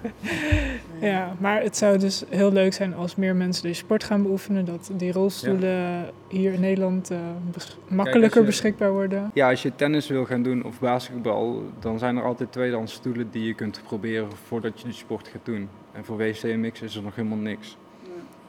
[1.00, 4.64] ja, maar het zou dus heel leuk zijn als meer mensen deze sport gaan beoefenen.
[4.64, 7.18] Dat die rolstoelen hier in Nederland eh,
[7.52, 9.30] bes- makkelijker je- beschikbaar worden.
[9.34, 13.28] Ja, als je tennis wil gaan doen of basketbal, dan zijn er altijd tweedehands stoelen
[13.30, 15.68] die je kunt proberen voordat je die sport gaat doen.
[15.92, 17.76] En voor WCMX is er nog helemaal niks.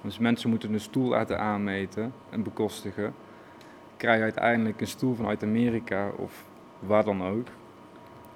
[0.01, 3.13] Dus mensen moeten een stoel laten aanmeten en bekostigen.
[3.97, 6.45] Krijgen uiteindelijk een stoel vanuit Amerika of
[6.79, 7.47] waar dan ook.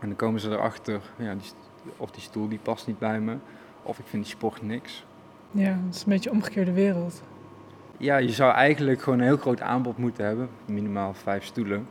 [0.03, 1.51] En dan komen ze erachter, ja, die,
[1.97, 3.35] of die stoel die past niet bij me,
[3.83, 5.05] of ik vind die sport niks.
[5.51, 7.23] Ja, het is een beetje een omgekeerde wereld.
[7.97, 11.87] Ja, je zou eigenlijk gewoon een heel groot aanbod moeten hebben, minimaal vijf stoelen.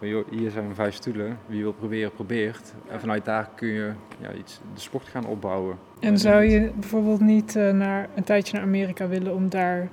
[0.00, 2.74] Joh, hier zijn vijf stoelen, wie wil proberen, probeert.
[2.88, 5.78] En vanuit daar kun je ja, iets, de sport gaan opbouwen.
[6.00, 9.88] En zou je bijvoorbeeld niet eh, naar, een tijdje naar Amerika willen om daar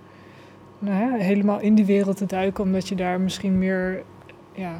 [0.79, 4.03] nou ja, helemaal in die wereld te duiken, omdat je daar misschien meer,
[4.51, 4.79] ja,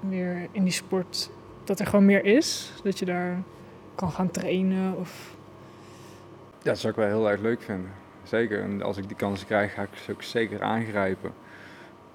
[0.00, 1.30] meer in die sport,
[1.64, 2.72] dat er gewoon meer is?
[2.82, 3.42] Dat je daar
[3.94, 5.36] kan gaan trainen of...
[6.62, 7.90] Ja, dat zou ik wel heel erg leuk vinden.
[8.22, 11.32] Zeker, en als ik die kans krijg, ga ik ze ook zeker aangrijpen.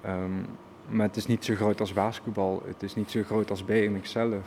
[0.00, 0.40] Ehm,
[0.88, 4.10] maar het is niet zo groot als basketbal, het is niet zo groot als BMX
[4.10, 4.46] zelf.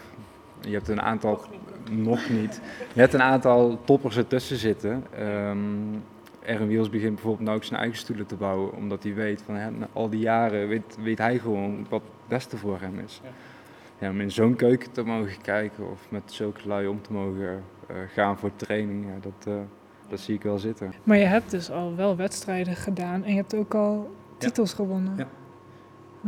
[0.61, 1.41] Je hebt een aantal,
[1.89, 2.61] nog niet,
[2.93, 5.05] je hebt een aantal toppers ertussen zitten.
[5.17, 5.99] Ehm
[6.41, 9.55] Erwin Wiels begint bijvoorbeeld nou ook zijn eigen stoelen te bouwen, omdat hij weet van
[9.55, 13.21] hè, al die jaren weet, weet hij gewoon wat het beste voor hem is.
[13.23, 13.29] Ja,
[14.09, 17.95] om in zo'n keuken te mogen kijken of met zulke lui om te mogen eh,
[18.13, 19.61] gaan voor training, ja, dat, eh,
[20.07, 20.93] dat zie ik wel zitten.
[21.03, 25.17] Maar je hebt dus al wel wedstrijden gedaan en je hebt ook al titels gewonnen.
[25.17, 25.27] Ja.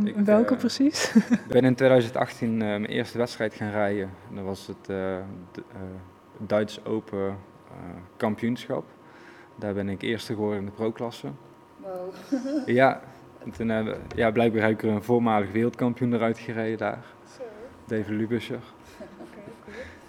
[0.04, 1.14] Ik, Welke eh, precies?
[1.14, 4.10] Ik ben in 2018 eh, mijn eerste wedstrijd gaan rijden.
[4.28, 5.24] En dat was het eh, eh,
[6.38, 7.36] Duits Open eh,
[8.16, 8.84] kampioenschap.
[9.56, 11.28] Daar ben ik eerste geworden in de pro-klasse.
[12.66, 13.00] Ja,
[13.44, 17.04] en toen hebben, ja, blijkbaar heb ik er een voormalig wereldkampioen eruit gereden daar.
[17.86, 18.60] David Lubuscher.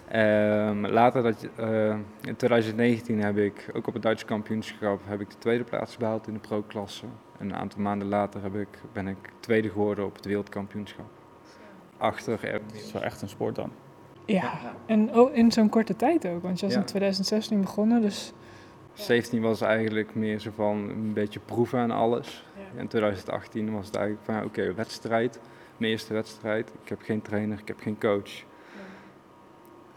[0.08, 1.96] Ehm, later, dat, je- eh,
[2.28, 6.26] in 2019, heb ik ook op het Duitse kampioenschap heb ik de tweede plaats behaald
[6.26, 7.04] in de pro-klasse.
[7.38, 11.06] En een aantal maanden later heb ik, ben ik tweede geworden op het wereldkampioenschap.
[11.96, 13.70] Achter er, Het is wel echt een sport dan.
[14.24, 14.52] Ja,
[14.86, 16.80] en oh, in zo'n korte tijd ook, want je was Ja.
[16.80, 18.32] in 2016 begonnen, dus
[18.92, 22.44] 17 was eigenlijk meer zo van een beetje proeven en alles.
[22.76, 25.40] In 2018 was het eigenlijk van oké, wedstrijd.
[25.76, 26.68] Mijn eerste wedstrijd.
[26.82, 28.30] Ik heb geen trainer, ik heb geen coach.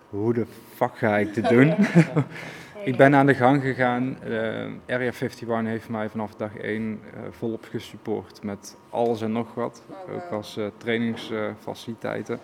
[0.09, 1.73] Hoe de fuck ga ik dit doen?
[2.89, 4.23] ik ben aan de gang gegaan.
[4.23, 9.53] Eh Area 51 heeft mij vanaf dag 1 eh, volop gesupport met alles en nog
[9.53, 9.83] wat.
[10.15, 12.39] Ook als eh, trainingsfaciliteiten.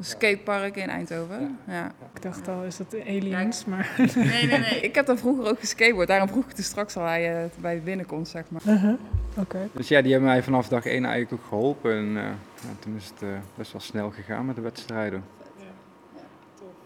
[0.00, 1.58] Een skatepark in Eindhoven.
[1.66, 1.92] Ja.
[2.14, 3.94] ik dacht al, is dat aliens, maar...
[4.14, 4.80] Nee, nee, nee.
[4.88, 6.08] Ik heb daar vroeger ook geskateboard.
[6.08, 8.62] Daarom vroeg ik het straks al bij, je bij de binnenkomst, zeg maar.
[8.66, 8.98] Uh-huh,
[9.36, 9.68] Oké.
[9.72, 11.92] Dus ja, die hebben mij vanaf dag 1 eigenlijk ook geholpen.
[11.92, 12.22] En eh,
[12.54, 15.24] ja, toen is het eh, best wel snel gegaan met de wedstrijden.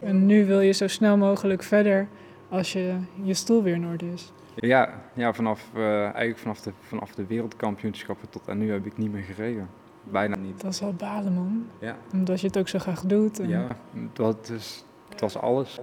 [0.01, 2.07] En nu wil je zo snel mogelijk verder
[2.49, 4.33] als je, je stoel weer in orde is.
[4.55, 8.99] Ja, ja vanaf, eh, eigenlijk vanaf de, vanaf de wereldkampioenschappen tot aan nu heb ik
[8.99, 9.69] niet meer gereden.
[10.11, 10.61] Bijna niet.
[10.61, 11.67] Dat is wel balen, man.
[11.79, 13.39] Ja, Omdat je het ook zo graag doet.
[13.41, 13.49] En...
[13.49, 13.67] ja
[14.09, 15.81] het, was, het, is- het was alles.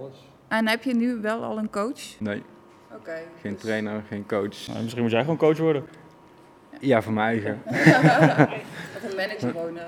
[0.48, 2.18] En heb je nu wel al een coach?
[2.20, 2.42] Nee,
[2.94, 3.14] Oké.
[3.40, 4.66] geen trainer, geen coach.
[4.66, 5.84] Nou, misschien moet jij gewoon coach worden.
[6.80, 7.60] Ja, voor mijn eigen.
[8.96, 9.76] Of een manager gewoon.
[9.76, 9.84] eh,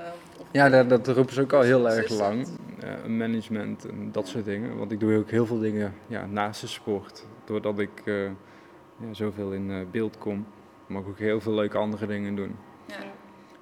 [0.51, 2.47] Ja, dat, dat roepen ze ook al heel erg lang.
[2.79, 4.77] Eh, management en dat soort dingen.
[4.77, 7.25] Want ik doe ook heel veel dingen ja, naast de sport.
[7.45, 8.23] Doordat ik eh,
[8.97, 10.45] ja, zoveel in eh, beeld kom,
[10.87, 12.55] mag ik ook heel veel leuke andere dingen doen.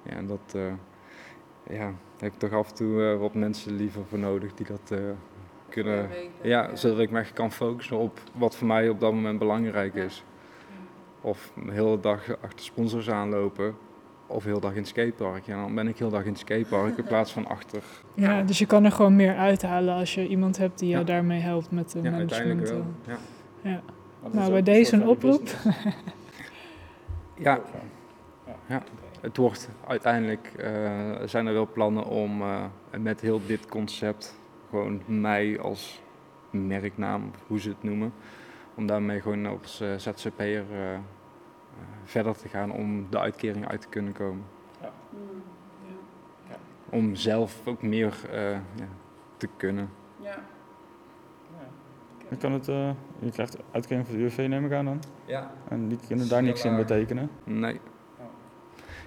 [0.04, 0.10] Ja.
[0.16, 4.18] En dat eh, ja, heb ik toch af en toe eh, wat mensen liever voor
[4.18, 4.98] nodig die dat eh,
[5.68, 6.08] kunnen.
[6.42, 9.94] Ja, zodat ik me echt kan focussen op wat voor mij op dat moment belangrijk
[9.94, 10.24] is.
[11.20, 13.74] Of de hele dag achter sponsors aanlopen.
[14.26, 15.44] Of heel dag in het skatepark.
[15.46, 17.82] Ja, dan ben ik heel dag in het skatepark in plaats van achter.
[18.14, 21.06] Ja, dus je kan er gewoon meer uithalen als je iemand hebt die jou Ja.
[21.12, 22.32] daarmee helpt met de Ja, management.
[22.32, 22.72] uiteindelijk
[23.04, 23.16] wel.
[23.62, 23.70] Ja.
[23.70, 23.82] Ja.
[24.32, 25.42] Nou, bij deze een oproep.
[27.36, 27.60] Ja.
[28.66, 28.82] ja,
[29.24, 32.64] het wordt uiteindelijk, eh, zijn er wel plannen om eh,
[32.98, 36.02] met heel dit concept, gewoon mij als
[36.50, 38.12] merknaam, hoe ze het noemen,
[38.74, 40.64] om daarmee gewoon als eh, ZZP'er
[42.04, 44.44] verder te gaan om de uitkering uit te kunnen komen.
[46.90, 48.88] Om zelf ook meer eh, ja,
[49.36, 49.90] te kunnen.
[50.20, 50.38] Ja.
[52.30, 55.02] Je, kan het, eh, je krijgt uitkering voor de UWV neem ik aan dan.
[55.24, 55.50] Ja.
[55.68, 57.30] En die kunnen daar niks in betekenen.
[57.44, 57.80] Nee.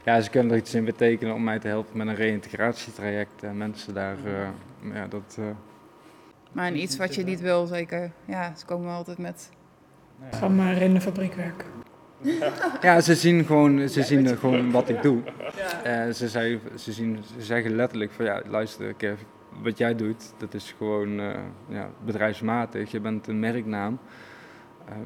[0.07, 3.57] Ja, ze kunnen er iets in betekenen om mij te helpen met een reïntegratietraject en
[3.57, 5.37] mensen daar, eh, ja, dat...
[5.39, 5.45] eh,
[6.51, 8.11] Maar iets wat je niet wil, zeker.
[8.25, 9.49] Ja, ze komen altijd met.
[10.31, 11.67] Ga maar in de fabriek werken.
[12.81, 15.21] Ja, ze zien gewoon, ze zien eh, gewoon wat ik doe.
[15.83, 19.21] Eh, ze, zei, ze, zien, ze zeggen letterlijk van ja, luister Kev,
[19.61, 22.91] wat jij doet, dat is gewoon eh, ja, bedrijfsmatig.
[22.91, 23.99] Je bent een merknaam.
[24.89, 24.99] Ehm,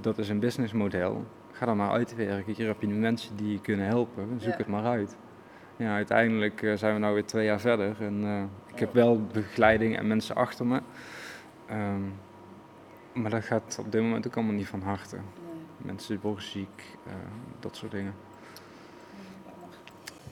[0.00, 1.24] dat is een businessmodel.
[1.60, 2.54] Ga dan maar uitwerken.
[2.54, 4.28] Hier heb je nu mensen die je kunnen helpen.
[4.38, 4.56] Zoek Ja.
[4.56, 5.16] het maar uit.
[5.76, 7.96] Ja, uiteindelijk eh, zijn we nu weer twee jaar verder.
[8.00, 10.80] En eh, ik heb wel begeleiding en mensen achter me.
[11.66, 12.00] Ehm,
[13.12, 15.16] maar dat gaat op dit moment ook allemaal niet van harte.
[15.76, 17.12] Mensen worden ziek, eh,
[17.60, 18.14] dat soort dingen.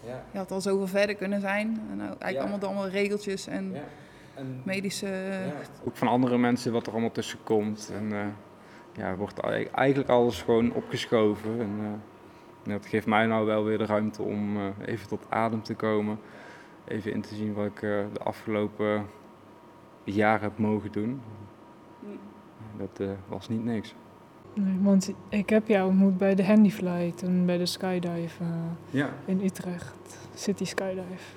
[0.06, 0.22] Ja.
[0.30, 1.66] Je had al zoveel verder kunnen zijn.
[1.90, 2.40] En nou, eigenlijk Ja.
[2.40, 3.74] allemaal, allemaal regeltjes en
[4.34, 5.08] En medische...
[5.84, 7.92] ook van andere mensen wat er allemaal tussen komt.
[7.94, 8.26] En eh,
[8.98, 11.60] ja, wordt ei- eigenlijk alles gewoon opgeschoven.
[11.60, 15.62] En eh, dat geeft mij nou wel weer de ruimte om eh, even tot adem
[15.62, 16.18] te komen.
[16.84, 19.06] Even in te zien wat ik eh, de afgelopen
[20.04, 21.20] jaren heb mogen doen.
[22.76, 23.94] Dat was niet niks.
[24.54, 28.42] Nee, want ik heb jou ontmoet bij de Handyfly, toen bij de Skydive
[28.90, 29.08] Ja.
[29.24, 30.18] in Utrecht.
[30.34, 31.36] City Skydive.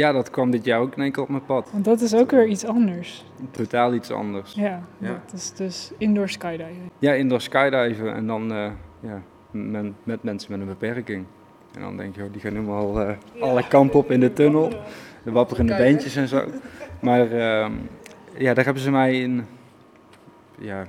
[0.00, 1.68] Ja, dat kwam dit jaar ook in één keer op mijn pad.
[1.72, 3.24] Want dat is ook weer iets anders.
[3.50, 4.52] Totaal iets anders.
[4.54, 5.08] Ja, Ja.
[5.26, 6.90] dat is dus indoor skydiving.
[6.98, 11.24] Ja, indoor skydiven en dan eh, ja, men- met mensen met een beperking.
[11.74, 14.68] En dan denk je, oh, die gaan helemaal eh alle kampen op in de tunnel.
[15.22, 16.44] De wapperende beentjes en zo.
[17.00, 17.72] Maar ehm,
[18.38, 19.46] ja, daar hebben ze mij in,
[20.58, 20.84] ja,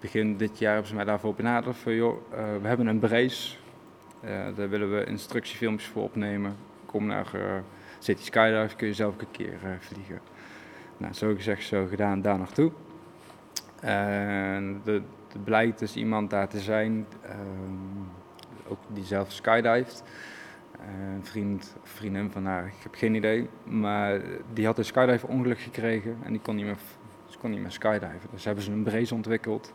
[0.00, 1.76] begin dit jaar hebben ze mij daarvoor benaderd.
[1.76, 3.56] Van, joh, eh, we hebben een brace.
[4.20, 6.56] Eh, daar willen we instructiefilmpjes voor opnemen.
[6.86, 7.40] Kom naar eh,
[7.98, 10.20] City Skydive, kun je zelf een keer eh, vliegen.
[10.96, 12.72] Nou, zo gezegd, zo gedaan, daar naartoe.
[13.80, 15.02] En de,
[15.44, 20.02] blijkt dus iemand daar te zijn, ehm, ook die zelf skydived.
[20.78, 23.48] Een vriend vriendin van haar, ik heb geen idee.
[23.64, 24.20] Maar
[24.52, 26.78] die had een skydive ongeluk gekregen en die kon niet meer,
[27.26, 28.28] ze kon niet meer skydiven.
[28.30, 29.72] Dus hebben ze een brace ontwikkeld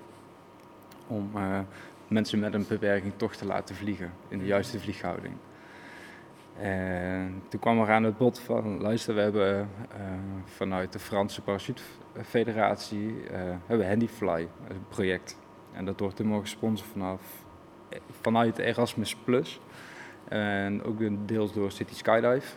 [1.07, 1.59] om eh,
[2.07, 5.33] mensen met een beperking toch te laten vliegen in de juiste vlieghouding.
[6.59, 9.67] En toen kwam er aan het bod van, luister, we hebben eh,
[10.45, 15.39] vanuit de Franse Parachutefederatie eh hebben Handyfly, een project.
[15.71, 17.21] En dat wordt helemaal gesponsord vanaf,
[18.21, 19.59] vanuit Erasmus Plus.
[20.27, 22.55] En ook deels door City Skydive.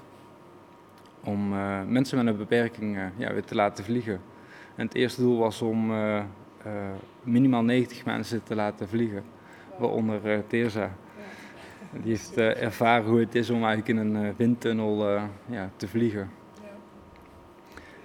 [1.24, 4.20] Om eh, mensen met een beperking ja, weer te laten vliegen.
[4.74, 5.92] En het eerste doel was om
[7.22, 9.24] minimaal 90 mensen te laten vliegen.
[9.78, 10.90] Waaronder Teerza.
[11.92, 15.70] Die heeft eh, ervaren hoe het is om eigenlijk in een eh, windtunnel eh, ja,
[15.76, 16.30] te vliegen.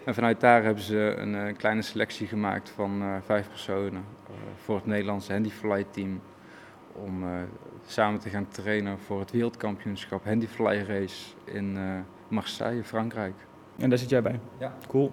[0.06, 4.34] En vanuit daar hebben ze een eh, kleine selectie gemaakt van eh, vijf personen eh,
[4.64, 6.22] voor het Nederlandse Handyfly team.
[6.94, 7.30] Om eh,
[7.86, 11.84] samen te gaan trainen voor het wereldkampioenschap Handyfly Race in eh,
[12.28, 13.34] Marseille, Frankrijk.
[13.78, 14.40] En daar zit jij bij?
[14.58, 14.78] Ja.
[14.88, 15.12] Cool.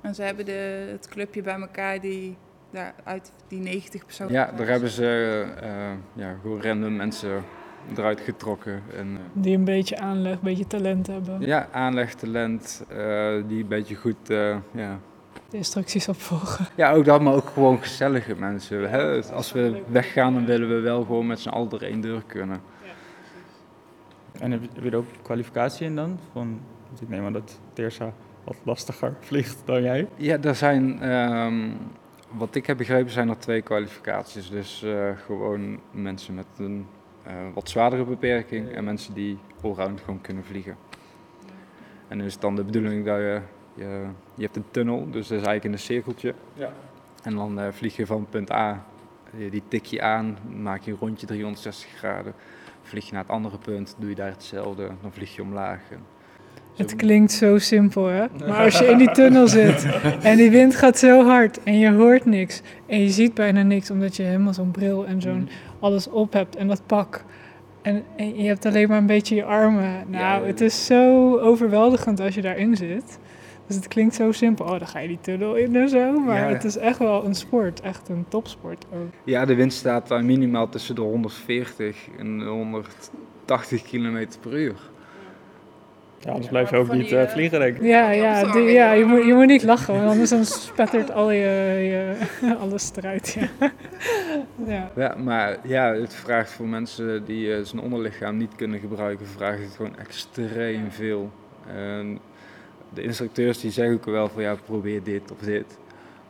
[0.00, 2.36] En ze hebben de, het clubje bij elkaar die
[2.70, 4.32] daar uit die 90 personen...
[4.32, 5.70] Ja, daar hebben ze eh,
[6.12, 7.44] ja, gewoon random mensen
[7.96, 8.82] eruit getrokken.
[8.96, 11.40] En, eh, Die een beetje aanleg, een beetje talent hebben.
[11.40, 14.98] ja, aanlegtalent, eh, die een beetje goed eh, ja,
[15.50, 16.66] De instructies opvolgen.
[16.74, 18.90] Ja, ook dat, maar ook gewoon gezellige mensen.
[18.90, 19.22] Hè?
[19.32, 22.60] Als we weggaan, dan willen we wel gewoon met z'n allen door één deur kunnen.
[24.40, 26.18] En heb je, er ook kwalificatie in dan?
[26.32, 28.12] Van, want ik neem aan dat Teersa
[28.44, 30.08] wat lastiger vliegt dan jij.
[30.16, 31.70] Ja, er zijn, ehm,
[32.30, 34.50] wat ik heb begrepen, zijn er twee kwalificaties.
[34.50, 36.86] Dus eh, gewoon mensen met een
[37.22, 40.76] eh, wat zwaardere beperking en mensen die allround gewoon kunnen vliegen.
[42.08, 43.40] En dan is het dan de bedoeling dat je,
[43.74, 46.34] je, je hebt een tunnel, dus dat is eigenlijk in een cirkeltje.
[46.54, 46.72] Ja.
[47.22, 48.84] En dan eh, vlieg je van punt A,
[49.50, 52.34] die tik je aan, maak je een rondje 360 graden.
[52.82, 55.80] Vlieg je naar het andere punt, doe je daar hetzelfde, dan vlieg je omlaag.
[55.90, 56.00] En
[56.78, 58.24] Het klinkt zo simpel, hè?
[58.48, 59.86] Maar als je in die tunnel zit
[60.22, 63.90] en die wind gaat zo hard en je hoort niks en je ziet bijna niks
[63.90, 65.46] omdat je helemaal zo'n bril en zo'n Mhm.
[65.80, 67.24] alles op hebt en dat pak.
[67.82, 69.92] En, en je hebt alleen maar een beetje je armen.
[70.08, 73.18] Nou, het is zo overweldigend als je daarin zit.
[73.66, 74.64] Dus het klinkt zo simpel.
[74.64, 76.18] Oh, dan ga je die tunnel in en zo.
[76.20, 76.48] Maar Ja.
[76.54, 77.80] het is echt wel een sport.
[77.80, 79.12] Echt een topsport ook.
[79.24, 84.76] Ja, de wind staat daar minimaal tussen de 140 en de 180 km per uur.
[86.20, 87.82] Ja, anders blijf je ook niet eh, eh, vliegen, denk ik.
[87.82, 90.44] Ja, Ja, ja, sorry, die- ja je, moet, je moet niet lachen, want anders dan
[90.44, 91.40] spettert al je,
[92.40, 93.36] je alles eruit.
[93.40, 93.70] Ja.
[94.74, 94.90] ja.
[94.96, 99.58] Ja, maar ja, het vraagt voor mensen die eh, zijn onderlichaam niet kunnen gebruiken, vraagt
[99.58, 101.30] het gewoon extreem veel.
[101.76, 102.18] En
[102.94, 105.78] de instructeurs die zeggen ook wel van ja, probeer dit of dit.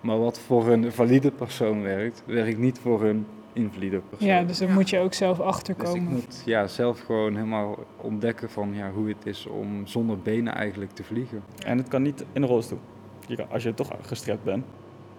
[0.00, 4.28] Maar wat voor een valide persoon werkt, werkt niet voor een invalide persoon.
[4.28, 4.74] ja, dus daar Ja.
[4.74, 6.02] moet je ook zelf Dus ik achterkomen.
[6.02, 10.92] moet ja, zelf gewoon helemaal ontdekken van ja, hoe het is om zonder benen eigenlijk
[10.92, 11.42] te vliegen.
[11.66, 12.78] En het kan niet in een rolstoel.
[13.26, 14.64] Je kan, als je toch gestrept bent.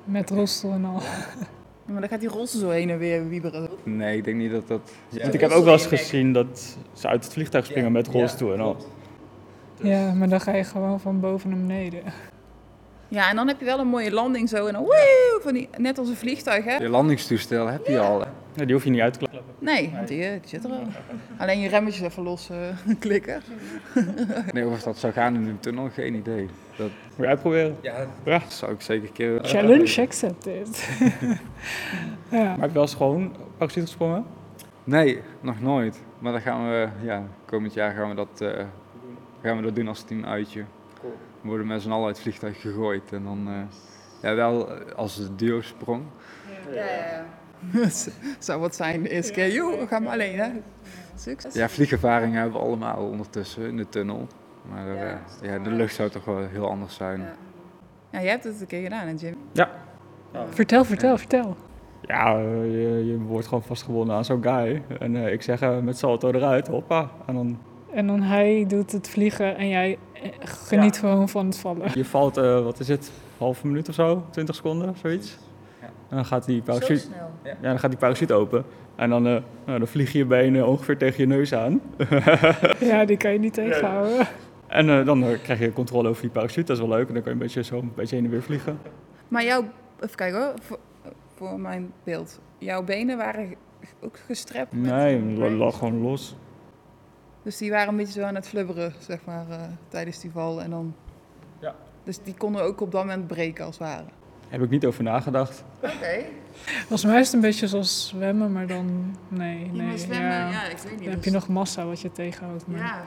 [0.04, 1.02] Met rolstoel en al.
[1.86, 3.70] Maar dan gaat die rolstoel zo heen en weer wieberen.
[3.84, 4.92] Nee, ik denk niet dat dat...
[5.22, 8.54] Want ik heb ook wel eens gezien dat ze uit het vliegtuig springen met rolstoel
[8.54, 8.78] en al.
[9.82, 12.02] Ja, maar dan ga je gewoon van boven naar beneden.
[13.10, 15.70] Ja, en dan heb je wel een mooie landing zo en dan woe, van die,
[15.78, 16.76] net als een vliegtuig, hè?
[16.76, 18.20] Je landingstoestel heb je al.
[18.20, 18.28] hè?
[18.56, 19.40] Ja, die hoef je niet uit te klappen.
[19.60, 20.82] Nee, want die, eh, die zit er al.
[21.38, 22.58] Alleen je remmetjes even los eh,
[23.00, 23.42] klikken.
[24.52, 26.48] Nee, of dat zou gaan in een tunnel, geen idee.
[26.78, 27.78] Dat Moet je uitproberen.
[27.82, 27.96] ja,
[28.26, 28.42] Ja.
[28.48, 29.40] zou ik zeker een keer...
[29.42, 30.90] Challenge accepted.
[32.32, 32.44] ja.
[32.44, 34.26] Maar heb je wel eens gewoon parachute gesprongen?
[34.84, 36.02] Nee, nog nooit.
[36.20, 38.66] Maar dan gaan we, ja, komend jaar gaan we dat, eh,
[39.44, 40.64] gaan we dat doen als team uitje.
[41.42, 43.12] We worden met z'n allen uit het vliegtuig gegooid.
[43.12, 43.54] En dan, eh,
[44.30, 46.04] ja, wel eh, als een duo sprong.
[46.72, 47.26] Ja, ja,
[47.74, 47.90] ja.
[48.40, 49.52] Zou wat zijn eerste keer.
[49.52, 50.50] Joh, we gaan maar alleen, hè?
[51.16, 51.54] Succes.
[51.54, 54.28] Ja, vliegervaring hebben we allemaal ondertussen in de tunnel.
[54.72, 55.20] Maar eh, Ja.
[55.42, 57.20] ja, de lucht zou toch wel heel anders zijn.
[57.20, 57.34] Ja.
[58.12, 59.36] Ja, jij hebt het een keer gedaan, hè, Jim?
[60.50, 61.56] Vertel, vertel, vertel.
[62.02, 64.84] Ja, je, je wordt gewoon vastgebonden aan zo'n guy.
[65.00, 67.10] En eh, ik zeg eh, met salto eruit, hoppa.
[67.26, 67.60] En dan
[67.94, 71.92] En dan hij doet het vliegen en jij eh, geniet gewoon van het vallen.
[71.94, 74.24] je valt, eh, wat is het, halve minuut of zo?
[74.30, 75.38] 20 seconden, zoiets.
[75.82, 75.86] Ja.
[75.86, 77.32] En dan gaat die parachute, snel.
[77.44, 78.66] ja, dan gaat die parachute open.
[79.00, 81.82] En dan, eh, nou, dan vlieg je je benen ongeveer tegen je neus aan.
[82.80, 84.28] Ja, die kan je niet tegenhouden.
[84.68, 87.08] En eh, dan krijg je controle over die parachute, dat is wel leuk.
[87.08, 88.80] En dan kan je een beetje zo een beetje heen en weer vliegen.
[89.28, 89.64] Maar jouw,
[90.00, 90.80] even kijken hoor, voor,
[91.36, 92.40] voor mijn beeld.
[92.58, 93.56] Jouw benen waren
[94.02, 94.74] ook gestrept?
[94.74, 95.52] Nee, brace?
[95.52, 96.36] lag gewoon los.
[97.44, 100.62] Dus die waren een beetje zo aan het flubberen, zeg maar, eh, tijdens die val.
[100.62, 100.96] En dan...
[101.60, 101.76] Ja.
[102.04, 104.04] Dus die konden ook op dat moment breken, als het ware.
[104.48, 105.64] Heb ik niet over nagedacht.
[105.80, 106.24] Oké.
[106.78, 109.16] Volgens mij is het een beetje zoals zwemmen, maar dan...
[109.28, 110.08] Nee, nee.
[110.10, 110.66] ja.
[110.66, 111.04] ik weet niet.
[111.04, 112.68] Dan heb je nog massa wat je tegenhoudt.
[112.68, 112.78] Maar...
[112.80, 113.02] Ja.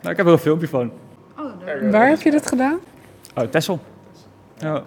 [0.00, 0.92] Nou, ik heb er een filmpje van.
[1.38, 2.78] Oh, daar- Waar heb je dat gedaan?
[3.34, 3.80] Oh, Tessel.
[4.56, 4.72] Ja.
[4.72, 4.84] Dat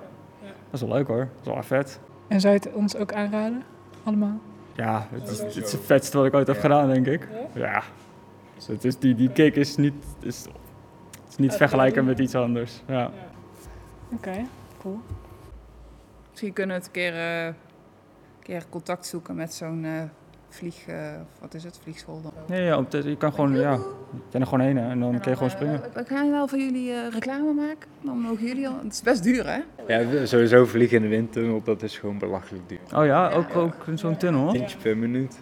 [0.72, 1.17] is wel leuk hoor.
[1.41, 2.00] Dat is wel vet.
[2.28, 3.63] En zou je het ons ook aanraden?
[4.04, 4.39] Allemaal?
[4.76, 7.28] Ja, het is, het is het vetste wat ik ooit heb gedaan, denk ik.
[7.54, 7.84] Ja.
[8.65, 10.45] Dus het is, die, die kick is niet, is,
[11.38, 12.82] niet te vergelijken met iets anders.
[12.88, 13.12] Ja.
[14.13, 14.45] Oké,
[14.82, 14.99] cool.
[16.30, 17.54] Misschien kunnen we het een keer, eh, een
[18.39, 20.02] keer contact zoeken met zo'n eh,
[20.49, 20.88] vlieg...
[20.88, 21.80] eh, wat is het?
[21.82, 22.32] Vliegschool dan.
[22.47, 25.19] Nee, ja, op je kan gewoon, ja, je kan er gewoon heen hè, en dan
[25.19, 25.82] kun je gewoon springen.
[25.93, 27.89] We gaan wel voor jullie eh, reclame maken.
[28.02, 28.78] Dan mogen jullie al...
[28.84, 29.60] Het is best duur, hè?
[29.88, 32.80] Ja, sowieso vliegen in de windtunnel, dat is gewoon belachelijk duur.
[32.95, 34.52] Oh ja, ook, ook zo'n tunnel?
[34.52, 35.39] Tientje per minuut.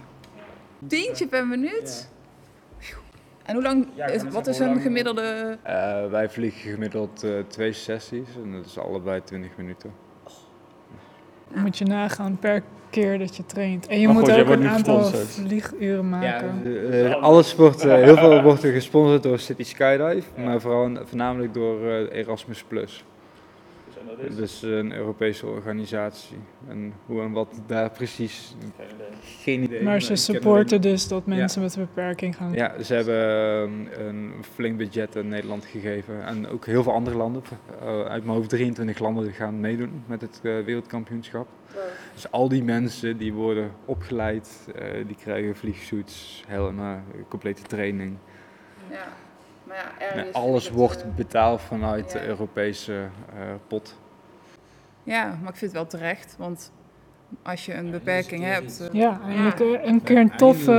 [0.88, 2.10] Tientje per minuut?
[3.46, 3.88] En hoe lang...
[4.12, 5.58] is, wat is een gemiddelde...
[5.64, 9.92] Eh, wij vliegen gemiddeld eh, twee sessies en dat is allebei 20 minuten.
[11.54, 13.88] Moet je nagaan per keer dat je traint.
[13.88, 16.62] En je Maar moet goed, ook een aantal vlieguren maken.
[16.66, 20.98] eh, eh, alles wordt, eh, heel veel wordt er gesponsord door City Skydive, maar vooral,
[21.06, 23.04] voornamelijk door eh, Erasmus Plus.
[24.36, 26.38] Dus een Europese organisatie.
[26.68, 28.56] En hoe en wat daar precies,
[29.24, 29.84] geen idee.
[29.84, 32.54] maar ze supporten dus dat mensen met een beperking gaan.
[32.54, 36.26] Ja, ze hebben ehm, een flink budget aan Nederland gegeven.
[36.26, 37.44] En ook heel veel andere landen.
[37.82, 41.48] Eh, uit mijn hoofd 23 landen gaan meedoen met het eh, wereldkampioenschap.
[42.14, 48.18] Dus al die mensen die worden opgeleid, eh, die krijgen vliegsuits, helmen, complete training.
[48.90, 49.08] Ja,
[50.16, 52.20] maar ja, alles het, wordt eh, betaald vanuit ja.
[52.20, 52.94] de Europese
[53.34, 53.96] eh, pot.
[55.04, 56.72] Ja, maar ik vind het wel terecht, want
[57.44, 58.80] als je een beperking hebt...
[58.80, 60.72] eh, Ja, eigenlijk een keer een toffe,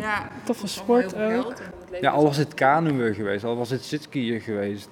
[0.00, 1.52] ja, toffe sport ook.
[2.00, 4.88] Ja, al was het kanuwen geweest, al was het zitskiën geweest,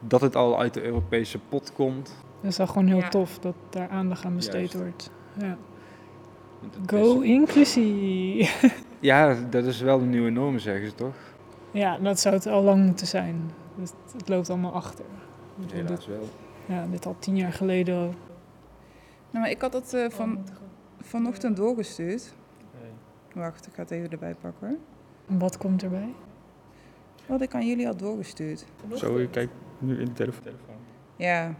[0.00, 2.16] dat, het al uit de Europese pot komt.
[2.40, 3.08] Dat is wel gewoon heel Ja.
[3.08, 4.74] tof dat daar aandacht aan besteed Juist.
[4.74, 5.10] wordt.
[5.40, 5.56] Ja.
[6.86, 8.50] Go is- inclusie.
[9.00, 11.14] Ja, dat is wel de nieuwe norm, zeggen ze toch?
[11.70, 13.50] Ja, dat zou het al lang moeten zijn.
[13.80, 15.04] Het, het loopt allemaal achter.
[15.72, 16.28] Helaas wel.
[16.66, 17.96] ja, dit al tien jaar geleden.
[19.30, 20.46] Nou, maar ik had dat eh, van,
[21.00, 22.34] vanochtend doorgestuurd.
[23.34, 24.76] Wacht, ik ga het even erbij pakken hoor.
[25.38, 26.14] Wat komt erbij?
[27.26, 28.64] Wat ik aan jullie had doorgestuurd.
[28.94, 30.52] Zo, je kijkt nu in de telefoon.
[31.16, 31.54] Ja.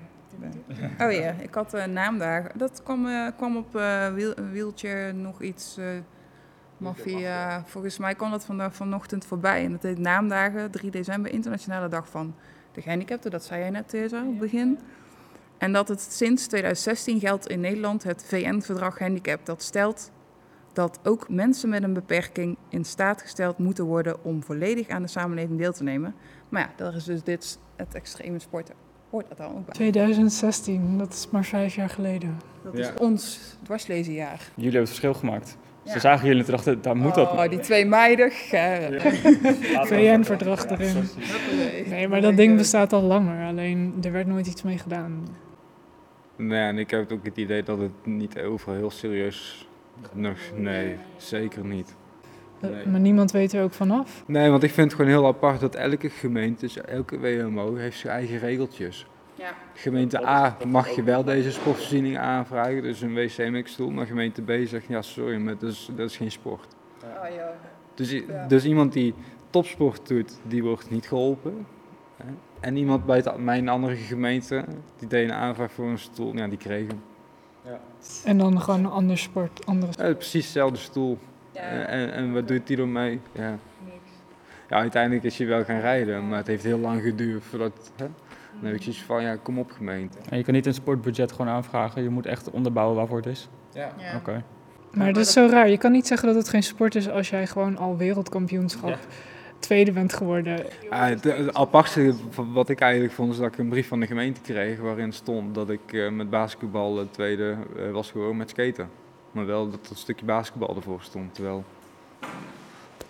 [1.00, 2.58] Oh ja, ik had uh, naamdagen.
[2.58, 5.78] Dat kwam, eh, kwam op eh wheel, wheelchair nog iets.
[6.78, 7.62] Mafia.
[7.66, 9.64] Volgens mij kwam dat vandaag vanochtend voorbij.
[9.64, 12.34] En dat heet naamdagen 3 december, internationale dag van
[12.72, 13.30] de gehandicapten.
[13.30, 14.78] Dat zei jij net, Theresa, op het begin.
[15.58, 19.46] En dat het sinds 2016 geldt in Nederland het VN-verdrag handicap.
[19.46, 20.10] Dat stelt
[20.72, 25.08] dat ook mensen met een beperking in staat gesteld moeten worden om volledig aan de
[25.08, 26.14] samenleving deel te nemen.
[26.48, 28.74] Maar ja, daar is dus dit, het extreme sporten.
[29.10, 29.74] Hoort dat dan ook bij?
[29.74, 32.38] 2016, dat is maar vijf jaar geleden.
[32.64, 32.80] Dat Ja.
[32.92, 34.38] is ons dwarslezenjaar.
[34.54, 35.56] Jullie hebben het verschil gemaakt.
[35.88, 35.94] Ja.
[35.94, 37.30] Ze zagen jullie en toen dachten, daar moet dat.
[37.30, 38.30] Oh, die twee meiden.
[39.84, 41.08] VN-verdrag erin.
[41.86, 43.46] Nee, maar dat ding bestaat al langer.
[43.46, 45.26] Alleen er werd nooit iets mee gedaan.
[46.36, 49.68] Nee, en ik heb ook het idee dat het niet overal heel serieus
[50.12, 51.96] nog, nee, zeker niet.
[52.60, 52.86] Eh, Nee.
[52.86, 54.22] Maar niemand weet er ook vanaf.
[54.26, 57.98] Nee, want ik vind het gewoon heel apart dat elke gemeente, dus elke WMO, heeft
[57.98, 59.06] zijn eigen regeltjes.
[59.38, 59.54] Ja.
[59.74, 63.90] Gemeente A mag je wel deze sportvoorziening aanvragen, dus een wc-mixstoel.
[63.90, 66.66] Maar gemeente B zegt, ja sorry, maar dat is, dat is geen sport.
[67.04, 67.52] Oh, ja.
[67.94, 68.46] Dus, i- Ja.
[68.46, 69.14] dus iemand die
[69.50, 71.66] topsport doet, die wordt niet geholpen.
[72.16, 72.24] hè.
[72.60, 74.64] En iemand bij het, mijn andere gemeente,
[74.98, 77.00] die deed een aanvraag voor een stoel, ja, die kreeg hem.
[78.24, 81.18] En dan gewoon een ander sport, andere Ja, precies dezelfde stoel.
[81.52, 83.20] En, en, en wat doet die dan mee?
[83.32, 83.58] Ja.
[84.68, 87.92] ja, uiteindelijk is hij wel gaan rijden, maar het heeft heel lang geduurd voordat...
[87.96, 88.06] Hè?
[88.54, 90.18] Dan heb ik zoiets van, ja, kom op gemeente.
[90.28, 92.02] En je kan niet een sportbudget gewoon aanvragen.
[92.02, 93.48] Je moet echt onderbouwen waarvoor het is.
[93.72, 93.92] Ja.
[93.98, 94.16] Ja.
[94.16, 94.42] Oké.
[94.92, 95.68] Maar dat is zo raar.
[95.68, 98.98] Je kan niet zeggen dat het geen sport is als jij gewoon al wereldkampioenschap
[99.58, 100.64] tweede bent geworden.
[100.90, 104.00] Ah, het, het aparte van wat ik eigenlijk vond, is dat ik een brief van
[104.00, 108.36] de gemeente kreeg waarin stond dat ik eh, met basketbal het tweede eh, was geworden
[108.36, 108.88] met skaten.
[109.30, 111.34] Maar wel dat er een stukje basketbal ervoor stond.
[111.34, 111.64] Terwijl,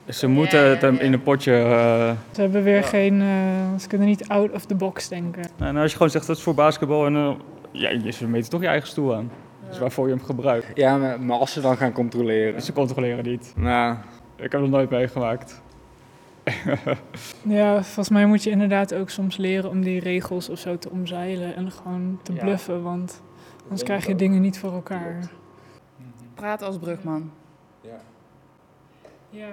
[0.08, 1.52] Ze moeten het hem in een potje...
[1.52, 3.20] eh, Ze hebben weer geen...
[3.20, 5.42] eh, ze kunnen niet out of the box denken.
[5.58, 7.16] en als je gewoon zegt dat is voor basketbal en...
[7.16, 7.32] eh,
[7.70, 9.30] ja, je- ze meten toch je eigen stoel aan.
[9.68, 10.66] Dus waarvoor je hem gebruikt.
[10.74, 12.62] ja, maar, maar als ze dan gaan controleren.
[12.62, 13.52] Ze controleren niet.
[13.56, 13.96] Nou,
[14.36, 15.62] Ik heb het nooit meegemaakt.
[17.42, 20.90] Ja, volgens mij moet je inderdaad ook soms leren om die regels of zo te
[20.90, 21.54] omzeilen.
[21.56, 22.40] En gewoon te Ja.
[22.40, 23.22] bluffen, want
[23.62, 25.30] anders krijg je dingen niet voor elkaar.
[26.34, 27.30] Praat als brugman.
[29.30, 29.46] Ja,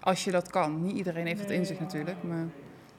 [0.00, 0.82] Als je dat kan.
[0.82, 2.16] Niet iedereen heeft het in zich natuurlijk.
[2.22, 2.46] Maar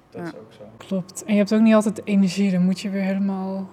[0.09, 0.27] Dat Ja.
[0.27, 0.63] is ook zo.
[0.87, 1.23] klopt.
[1.23, 2.51] En je hebt ook niet altijd de energie.
[2.51, 3.67] Dan moet je weer helemaal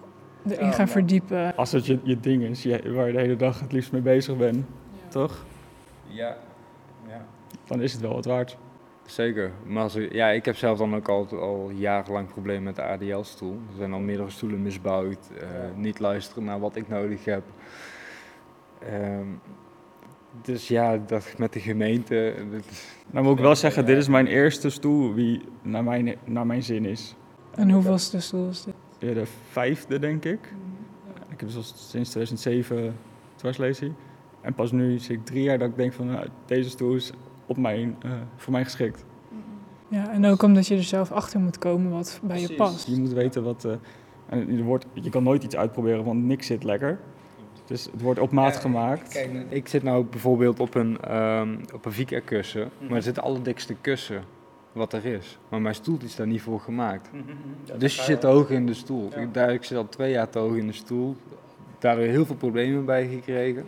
[0.46, 1.56] erin Ja, gaan maar- verdiepen.
[1.56, 4.00] Als het je, je ding is je- waar je de hele dag het liefst mee
[4.00, 4.66] bezig bent,
[5.08, 5.44] toch?
[6.06, 6.36] ja.
[7.08, 7.24] ja.
[7.64, 8.56] Dan is het wel wat waard.
[9.06, 9.50] Zeker.
[9.64, 12.82] Maar als ik, ja, ik heb zelf dan ook al, al jarenlang problemen met de
[12.82, 13.52] ADL-stoel.
[13.52, 15.30] Er zijn al meerdere stoelen misbouwd.
[15.40, 15.46] eh,
[15.76, 17.42] Niet luisteren naar wat ik nodig heb.
[18.78, 19.26] Ehm,
[20.43, 22.34] dus ja, dat met de gemeente.
[22.53, 22.64] dat-
[23.11, 26.62] Nou moet ik wel zeggen, dit is mijn eerste stoel wie naar mijn, naar mijn
[26.62, 27.14] zin is.
[27.55, 28.74] En hoeveelste stoel is dit?
[28.99, 30.39] Ja, de vijfde, denk ik.
[31.30, 32.95] Ik heb dus al sinds 2007
[33.37, 33.93] dwarslesie.
[34.41, 37.12] En pas nu zit ik drie jaar dat ik denk van, nou, deze stoel is
[37.47, 39.05] op mijn, eh, voor mij geschikt.
[39.89, 42.87] Ja, en ook omdat je er zelf achter moet komen wat bij je past.
[42.89, 43.64] Je moet weten wat...
[43.64, 43.72] eh,
[44.28, 46.99] en er wordt, je kan nooit iets uitproberen, want niks zit lekker.
[47.66, 49.12] Dus het wordt op maat Ja, gemaakt.
[49.12, 53.16] Kijk, ik zit nou bijvoorbeeld op een, ehm op een Vika kussen, maar het zit
[53.16, 54.22] het allerdikste kussen
[54.72, 55.38] wat er is.
[55.48, 57.10] Maar mijn stoel is daar niet voor gemaakt.
[57.78, 59.10] Dus je zit te hoog in de stoel.
[59.18, 61.16] Ik, daar, ik zit al twee jaar te hoog in de stoel.
[61.78, 63.66] Daardoor heel veel problemen bij gekregen.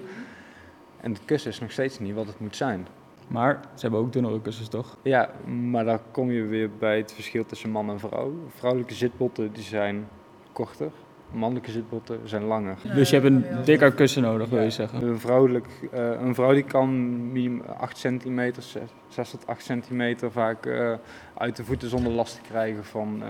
[1.01, 2.87] En het kussen is nog steeds niet wat het moet zijn.
[3.29, 4.97] Maar ze hebben ook dunnere kussens, toch?
[5.03, 5.31] Ja,
[5.71, 8.33] maar dan kom je weer bij het verschil tussen man en vrouw.
[8.49, 10.09] Vrouwelijke zitbotten die zijn
[10.53, 10.91] korter,
[11.31, 12.77] mannelijke zitbotten zijn langer.
[12.95, 15.03] Dus je hebt een dikker kussen nodig, wil je zeggen.
[15.03, 18.63] Een, vrouwelijk, eh, een vrouw die kan minimum 8 centimeter,
[19.09, 20.93] 6 tot 8 centimeter vaak eh,
[21.35, 23.29] uit de voeten zonder last te krijgen van eh,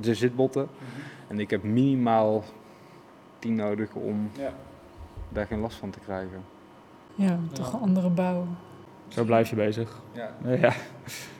[0.00, 0.68] de zitbotten.
[1.28, 2.44] En ik heb minimaal
[3.38, 4.52] 10 nodig om Ja.
[5.28, 6.42] daar geen last van te krijgen.
[7.14, 8.46] Ja, toch een andere bouw.
[9.08, 10.00] Zo blijf je bezig.
[10.12, 10.30] Ja.
[10.60, 10.72] Ja.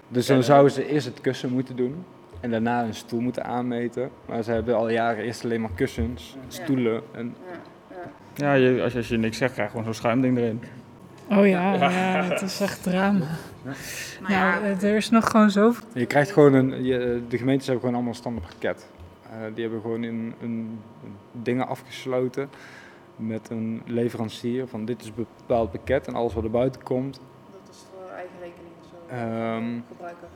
[0.09, 2.05] Dus dan zouden ze eerst het kussen moeten doen
[2.41, 4.11] en daarna een stoel moeten aanmeten.
[4.27, 7.35] Maar ze hebben al jaren eerst alleen maar kussens, stoelen en
[8.35, 10.63] Ja, je, als, je, als je niks zegt, krijg je gewoon zo'n schuimding erin.
[11.31, 13.27] Oh ja, ja, het is echt drama.
[14.21, 15.87] Maar ja, Nou, er is nog gewoon zoveel.
[15.93, 16.85] Je krijgt gewoon een.
[16.85, 18.87] Je, de gemeentes hebben gewoon allemaal een standaard pakket.
[19.23, 20.81] Eh, die hebben gewoon in, een,
[21.33, 22.51] dingen afgesloten
[23.17, 27.21] met een leverancier van dit is een bepaald pakket en alles wat er buiten komt.
[27.65, 29.15] dat is voor eigen rekening of zo.
[29.15, 30.29] Ehm, gebruiker.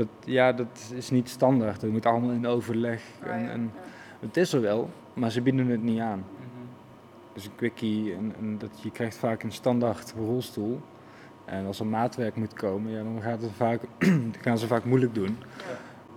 [0.00, 1.80] Dat, ja, dat is niet standaard.
[1.80, 3.02] Dat moet allemaal in overleg.
[3.22, 3.72] Ah, en, ja, en,
[4.20, 6.24] het is er wel, maar ze bieden het niet aan.
[7.32, 10.80] Dus een quickie, en, en dat, je krijgt vaak een standaard rolstoel.
[11.44, 13.80] En als er maatwerk moet komen, ja, dan gaat het vaak,
[14.44, 15.36] gaan ze vaak moeilijk doen.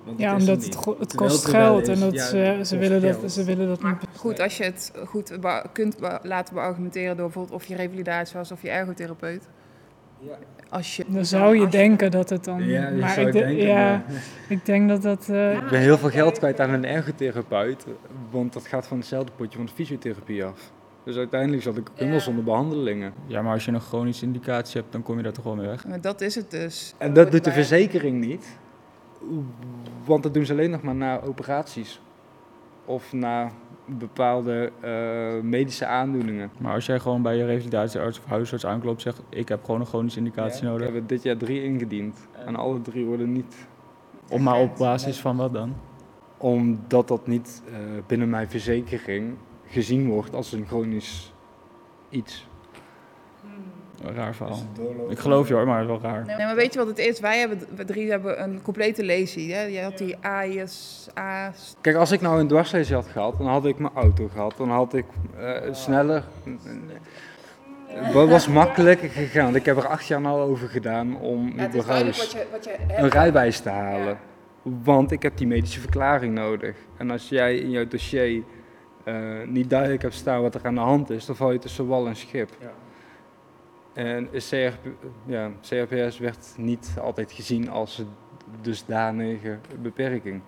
[0.03, 3.43] Want Ja, omdat het, het kost geld en dat Ja, ze, ze, willen dat, ze
[3.43, 4.19] willen dat Maar niet.
[4.19, 5.37] goed, als je het goed
[5.71, 9.47] kunt laten beargumenteren door bijvoorbeeld of je revalidatie was of je ergotherapeut.
[10.19, 10.37] Ja.
[10.73, 12.63] Als je, Dan zou je denken dat het dan.
[12.67, 14.03] Ja, je maar zou ik, de- denken, ja, maar-
[14.49, 15.29] ik denk dat dat.
[15.29, 17.85] eh, Ik ben heel veel geld kwijt aan een ergotherapeut,
[18.29, 20.71] want dat gaat van hetzelfde potje van de fysiotherapie af.
[21.05, 22.23] Dus uiteindelijk zat ik ook helemaal Ja.
[22.23, 23.13] zonder behandelingen.
[23.27, 25.67] Ja, maar als je een chronische indicatie hebt, dan kom je daar toch wel mee
[25.67, 25.87] weg.
[25.87, 26.93] Maar dat is het dus.
[26.97, 28.57] En dat doet de verzekering niet,
[30.05, 32.01] want dat doen ze alleen nog maar na operaties.
[32.85, 33.51] Of na
[33.85, 36.51] bepaalde eh, medische aandoeningen.
[36.59, 39.79] Maar als jij gewoon bij je revalidatiearts of huisarts aanklopt en zegt, ik heb gewoon
[39.79, 40.83] een chronische indicatie We nodig.
[40.83, 42.27] hebben dit jaar drie ingediend.
[42.45, 43.67] En alle drie worden niet
[44.29, 45.75] Op, maar op basis van wat dan?
[46.37, 47.73] omdat dat niet eh,
[48.07, 51.33] binnen mijn verzekering gezien wordt als een chronisch
[52.09, 52.47] iets.
[54.01, 54.63] Een raar verhaal.
[55.09, 56.25] Ik geloof je hoor, maar het is wel raar.
[56.25, 57.19] Nee, maar weet je wat het is?
[57.19, 59.51] Wij hebben, we drie hebben een complete lazy.
[59.51, 59.61] Hè?
[59.61, 61.75] Je had die A's, A's.
[61.81, 64.53] Kijk, als ik nou een dwarslezen had gehad, dan had ik mijn auto gehad.
[64.57, 65.05] Dan had ik
[65.37, 66.23] eh, sneller...
[67.87, 69.43] Het was makkelijker gegaan.
[69.43, 73.09] want Ik heb er acht jaar nou over gedaan om überhaupt je, wat je een
[73.09, 74.17] rijbewijs te halen.
[74.61, 76.75] Want ik heb die medische verklaring nodig.
[76.97, 78.43] En als jij in jouw dossier
[79.03, 79.15] eh,
[79.45, 82.07] niet duidelijk hebt staan wat er aan de hand is, dan val je tussen wal
[82.07, 82.49] en schip.
[82.59, 82.71] Ja.
[83.93, 84.87] En CRP,
[85.25, 88.07] ja, CRPS werd niet altijd gezien als een
[88.61, 90.41] dusdanige beperking.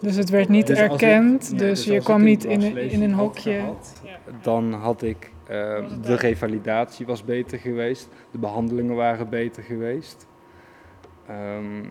[0.00, 3.02] Dus het werd niet Dus ik- erkend, ja, dus dus je kwam niet in, in
[3.02, 3.52] een had hokje.
[3.52, 4.02] gehad,
[4.42, 10.26] Dan had ik, eh, de revalidatie was beter geweest, de behandelingen waren beter geweest.
[11.26, 11.84] Ehm,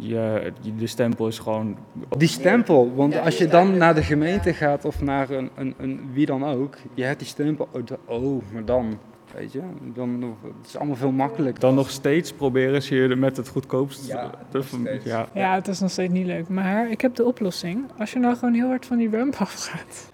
[0.00, 1.76] Je, de stempel is gewoon...
[2.18, 6.10] die stempel, want als je dan naar de gemeente gaat of naar een, een, een
[6.12, 7.68] wie dan ook, je hebt die stempel,
[8.06, 8.98] oh, oh, maar dan,
[9.34, 9.60] weet je,
[9.94, 11.60] dan, het is allemaal veel makkelijker.
[11.60, 14.06] Dan nog steeds proberen ze je met het goedkoopst...
[14.06, 15.28] Ja, te- ja.
[15.34, 16.48] Ja, het is nog steeds niet leuk.
[16.48, 17.84] Maar ik heb de oplossing.
[17.98, 20.12] Als je nou gewoon heel hard van die ramp afgaat.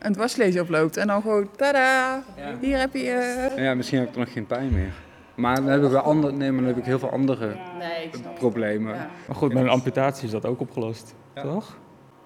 [0.00, 2.22] een dwarslezen oploopt en dan gewoon, tada,
[2.60, 3.10] hier heb je...
[3.56, 4.92] eh, Ja, misschien heb ik er nog geen pijn meer.
[5.34, 8.10] Maar dan heb ik, wel andere, nee, maar dan heb ik heel veel andere Nee,
[8.34, 8.94] problemen.
[8.94, 9.10] Ja.
[9.26, 11.76] Maar goed, met een amputatie is dat ook opgelost, toch?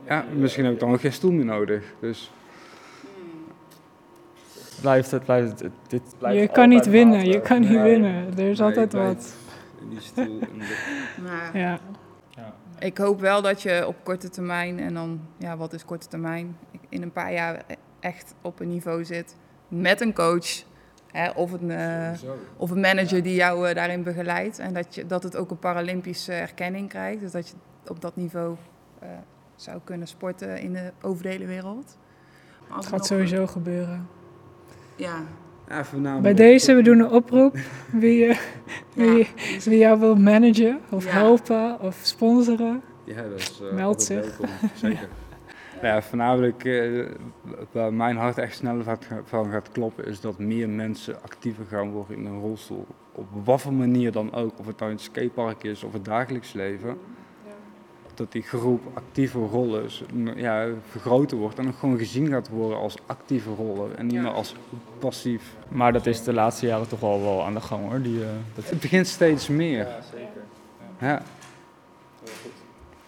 [0.06, 1.84] Ja, misschien heb ik dan ook geen stoel meer nodig.
[2.00, 2.32] Dus
[4.80, 7.32] Blijft het, blijft het, dit blijft Je kan niet winnen, water.
[7.32, 7.82] je kan niet Nee.
[7.82, 8.26] winnen.
[8.38, 9.34] Er is Nee, altijd wat.
[9.80, 10.38] in die stoel.
[11.24, 11.78] Maar Ja.
[12.78, 16.56] ik hoop wel dat je op korte termijn, en dan, ja, wat is korte termijn?
[16.88, 17.62] In een paar jaar
[18.00, 19.36] echt op een niveau zit
[19.68, 20.62] met een coach.
[21.12, 22.10] Hè, of, een, eh,
[22.56, 24.58] of een manager die jou eh, daarin begeleidt.
[24.58, 27.20] En dat, je, dat het ook een Paralympische erkenning krijgt.
[27.20, 27.54] Dus dat je
[27.86, 28.56] op dat niveau
[28.98, 29.08] eh,
[29.56, 31.98] zou kunnen sporten in de, over de hele wereld.
[32.68, 34.08] Maar als Het gaat nog- sowieso gebeuren.
[34.96, 35.22] Ja,
[35.68, 37.56] Ja, voornamelijk- Bij deze, we doen een oproep.
[37.92, 38.36] Wie,
[38.94, 39.24] wie, ja.
[39.64, 41.10] wie jou wil managen of Ja.
[41.10, 42.82] helpen of sponsoren.
[43.04, 44.20] Ja, dat is eh, Meld zich.
[44.38, 45.08] welkom, Zeker.
[45.82, 47.04] ja, voornamelijk eh,
[47.72, 52.16] waar mijn hart echt sneller van gaat- kloppen, is dat meer mensen actiever gaan worden
[52.16, 52.86] in een rolstoel.
[53.12, 56.04] Op wat voor manier dan ook, of het nou in het skatepark is of het
[56.04, 56.98] dagelijks leven.
[58.14, 59.84] Dat die groep actieve rollen
[60.36, 64.22] ja, vergroter wordt en ook gewoon gezien gaat worden als actieve rollen en niet Ja.
[64.22, 64.54] meer als
[64.98, 65.54] passief.
[65.68, 68.02] Maar dat is de laatste jaren toch al wel aan de gang hoor.
[68.02, 68.70] Die, eh, dat...
[68.70, 69.86] Het begint steeds meer.
[70.12, 70.42] zeker.
[71.00, 71.22] Ja.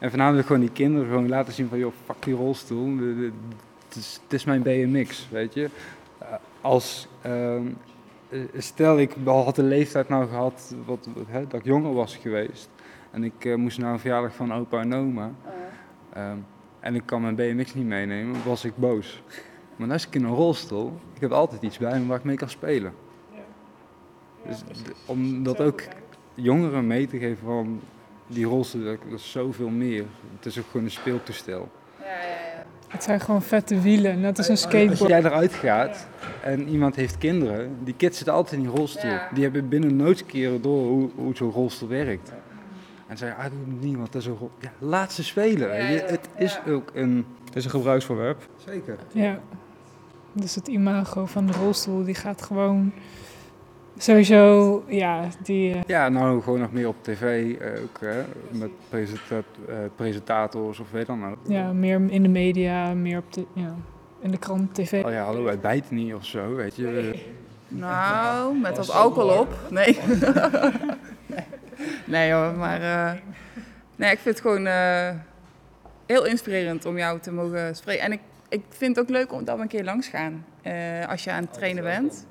[0.00, 2.96] En voornamelijk gewoon die kinderen gewoon laten zien van, joh, fuck die rolstoel.
[3.88, 5.68] Het is, het is mijn BMX, weet je.
[6.18, 6.26] Eh,
[6.60, 7.66] Als, ehm,
[8.28, 12.16] eh, stel ik had de leeftijd nou gehad wat, wat, hè, dat ik jonger was
[12.16, 12.68] geweest.
[13.10, 15.30] En ik eh, moest naar een verjaardag van opa en oma.
[16.12, 16.36] ehm,
[16.80, 19.22] en ik kan mijn BMX niet meenemen, was ik boos.
[19.76, 22.36] Maar als ik in een rolstoel, ik heb altijd iets bij me waar ik mee
[22.36, 22.92] kan spelen.
[24.46, 25.82] Dus d- om dat ook
[26.34, 27.80] jongeren mee te geven van
[28.30, 30.04] die rolstoel, dat dat is zoveel meer.
[30.36, 31.68] Het is ook gewoon een speeltoestel.
[31.98, 32.64] ja, ja, ja.
[32.88, 35.10] Het zijn gewoon vette wielen, net als een Als skateboard.
[35.10, 36.08] jij eruit gaat
[36.42, 39.10] en iemand heeft kinderen, die kids zitten altijd in die rolstoel.
[39.10, 39.28] Ja.
[39.34, 42.32] Die hebben binnen noodskeren door hoe, hoe zo'n rolstoel werkt.
[43.06, 44.50] En zeggen, ah, doe het niet, want dat is een rol.
[44.58, 45.86] Ja, laat ze spelen.
[46.06, 46.72] Het is ja.
[46.72, 47.26] ook een...
[47.44, 48.48] Het is een gebruiksvoorwerp.
[48.66, 48.98] Zeker.
[49.12, 49.40] Ja.
[50.32, 52.92] Dus het imago van de rolstoel, die gaat gewoon
[54.02, 55.74] sowieso, ja, die...
[55.74, 60.90] eh, Ja, nou gewoon nog meer op tv, ook hè, met presenta- eh, presentators of
[60.90, 61.36] weet dan ook.
[61.48, 63.74] ja, meer in de media, meer op de, ja,
[64.20, 65.04] in de krant, tv.
[65.04, 67.14] Oh ja, hallo, wij bijten niet of zo, weet je.
[67.68, 69.56] Nou, met wat alcohol op.
[69.70, 69.98] Nee.
[72.06, 72.32] nee.
[72.32, 73.12] hoor, maar eh,
[73.96, 75.10] nee, ik vind het gewoon eh,
[76.06, 78.04] heel inspirerend om jou te mogen spreken.
[78.04, 80.44] En ik, ik vind het ook leuk om dat we een keer langs gaan.
[80.62, 82.26] eh, als je aan het trainen bent.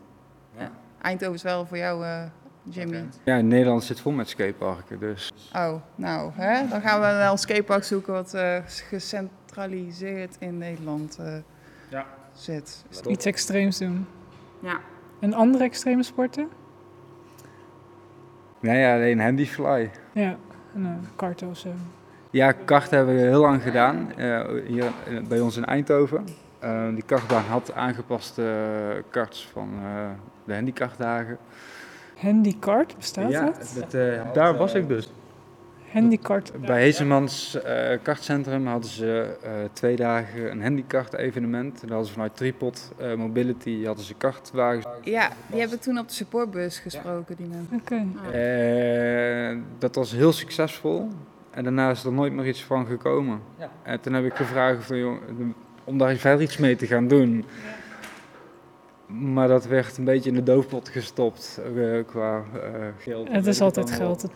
[1.02, 2.22] Eindhoven is wel voor jou, eh,
[2.64, 3.04] Jimmy.
[3.24, 5.32] Ja, in Nederland zit vol met skateparken, dus...
[5.56, 6.68] Oh, nou, hè?
[6.68, 11.34] dan gaan we wel een skatepark zoeken wat eh, gecentraliseerd in Nederland eh,
[11.89, 12.06] Ja.
[12.34, 12.84] zit.
[13.08, 14.08] Iets extreems doen.
[14.62, 14.80] Ja.
[15.20, 16.50] En andere extreme sporten?
[18.62, 19.91] Nee, ja, alleen handyfly.
[20.14, 20.36] Ja,
[20.76, 21.70] een eh, kart of zo.
[22.32, 24.91] Ja, kart hebben we heel lang gedaan, eh, hier
[25.28, 26.26] bij ons in Eindhoven.
[26.60, 28.43] Eh, die kartbaan had aangepaste
[29.10, 30.10] karts van eh,
[30.50, 31.38] de handykartdagen.
[32.16, 33.74] Handykart, bestaat ja, dat?
[33.80, 35.10] dat, eh, Daar was ik dus.
[35.91, 36.52] Handykart.
[36.66, 41.74] Bij Heesemans eh kartcentrum hadden ze eh, twee dagen een handykart evenement.
[41.74, 44.86] En dan hadden ze vanuit Tripod eh, Mobility hadden ze kartwagens.
[45.04, 47.82] Ja, die hebben toen op de supportbus gesproken, die mensen.
[47.82, 48.06] Oké.
[48.38, 51.08] Eh, dat was heel succesvol.
[51.52, 53.41] En daarna is er nooit meer iets van gekomen.
[53.84, 55.18] En toen heb ik gevraagd van, joh,
[55.84, 57.45] om daar verder iets mee te gaan doen.
[59.10, 62.62] Maar dat werd een beetje in de doofpot gestopt eh, qua eh,
[62.97, 63.28] geld.
[63.32, 64.30] Het is altijd geld.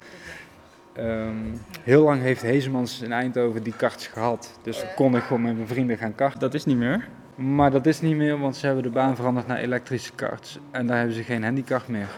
[0.94, 1.36] Ehm,
[1.82, 4.60] heel lang heeft Hezemans in Eindhoven die karts gehad.
[4.62, 6.40] Dus dan kon ik gewoon met mijn vrienden gaan karten.
[6.40, 7.08] Dat is niet meer.
[7.36, 10.60] Maar dat is niet meer, want ze hebben de baan veranderd naar elektrische karts.
[10.72, 12.10] En daar hebben ze geen handicart meer.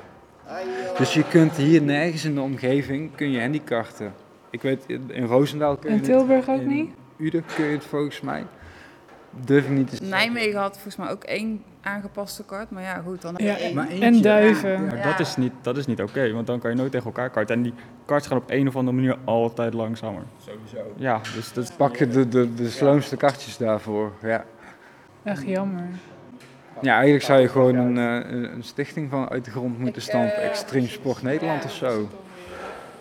[0.98, 4.14] Dus je kunt hier nergens in de omgeving kun je handicarten.
[4.50, 6.90] Ik weet, in Roosendaal kun je In het, Tilburg ook in niet?
[7.18, 8.46] Uden kun je het volgens mij.
[9.46, 10.10] Durf ik niet te zeggen.
[10.10, 12.70] Nijmegen had volgens mij ook één aangepaste kaart.
[12.72, 13.76] Maar ja, goed, dan heb je Ja, één.
[13.76, 14.22] Maar en eentje.
[14.22, 14.86] duiven.
[14.86, 17.30] Maar dat is niet, dat is niet oké, want dan kan je nooit tegen elkaar
[17.30, 17.56] karten.
[17.56, 17.74] En die
[18.06, 20.22] karts gaan op een of andere manier altijd langzamer.
[20.38, 20.94] Sowieso.
[20.96, 24.12] Ja, dus dat Pak je de, de, de sloomste kartjes daarvoor.
[24.22, 24.46] Ja.
[25.24, 25.84] Echt jammer.
[26.82, 30.42] ja, eigenlijk zou je gewoon een, eh, een stichting van uit de grond moeten stampen.
[30.42, 32.10] Extreem Sport Nederland of zo.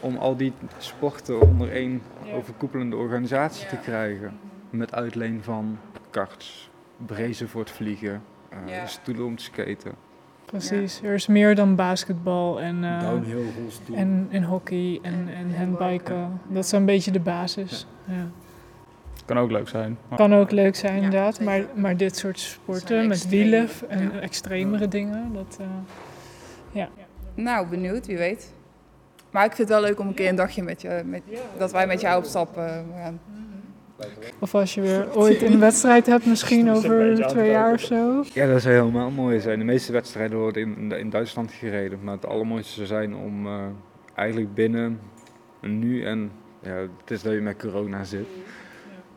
[0.00, 2.02] Om al die sporten onder één
[2.34, 4.38] overkoepelende organisatie te krijgen.
[4.70, 5.78] Met uitleen van
[6.10, 6.70] karts,
[7.06, 8.33] brezen voor het vliegen, eh,
[8.66, 8.86] Ja.
[8.86, 9.92] stoelen om te skaten.
[10.44, 11.00] Precies.
[11.02, 13.46] Er is meer dan basketbal en, eh, Downhill,
[13.94, 16.40] en, en hockey en, en handbiken.
[16.48, 17.86] Dat is een beetje de basis.
[18.04, 18.26] Ja.
[19.24, 19.98] kan ook leuk zijn.
[20.08, 24.10] Maar Kan ook leuk zijn Ja, inderdaad, maar, maar dit soort sporten met wielen en
[24.12, 24.20] ja.
[24.20, 25.58] extremere dingen, dat...
[25.60, 25.66] eh,
[27.34, 28.52] Nou, benieuwd, wie weet.
[29.30, 31.22] Maar ik vind het wel leuk om een keer een dagje met je, met,
[31.58, 32.64] dat wij met jou op stap eh,
[32.96, 33.20] gaan.
[34.38, 38.24] Of als je weer ooit een wedstrijd hebt, misschien over twee jaar of zo.
[38.32, 39.58] Ja, dat zou helemaal mooi zijn.
[39.58, 41.98] De meeste wedstrijden worden in, in Duitsland gereden.
[42.02, 43.62] Maar het allermooiste zou zijn om eh,
[44.14, 45.00] eigenlijk binnen
[45.60, 46.30] nu en
[46.62, 48.26] ja, het is dat je met corona zit.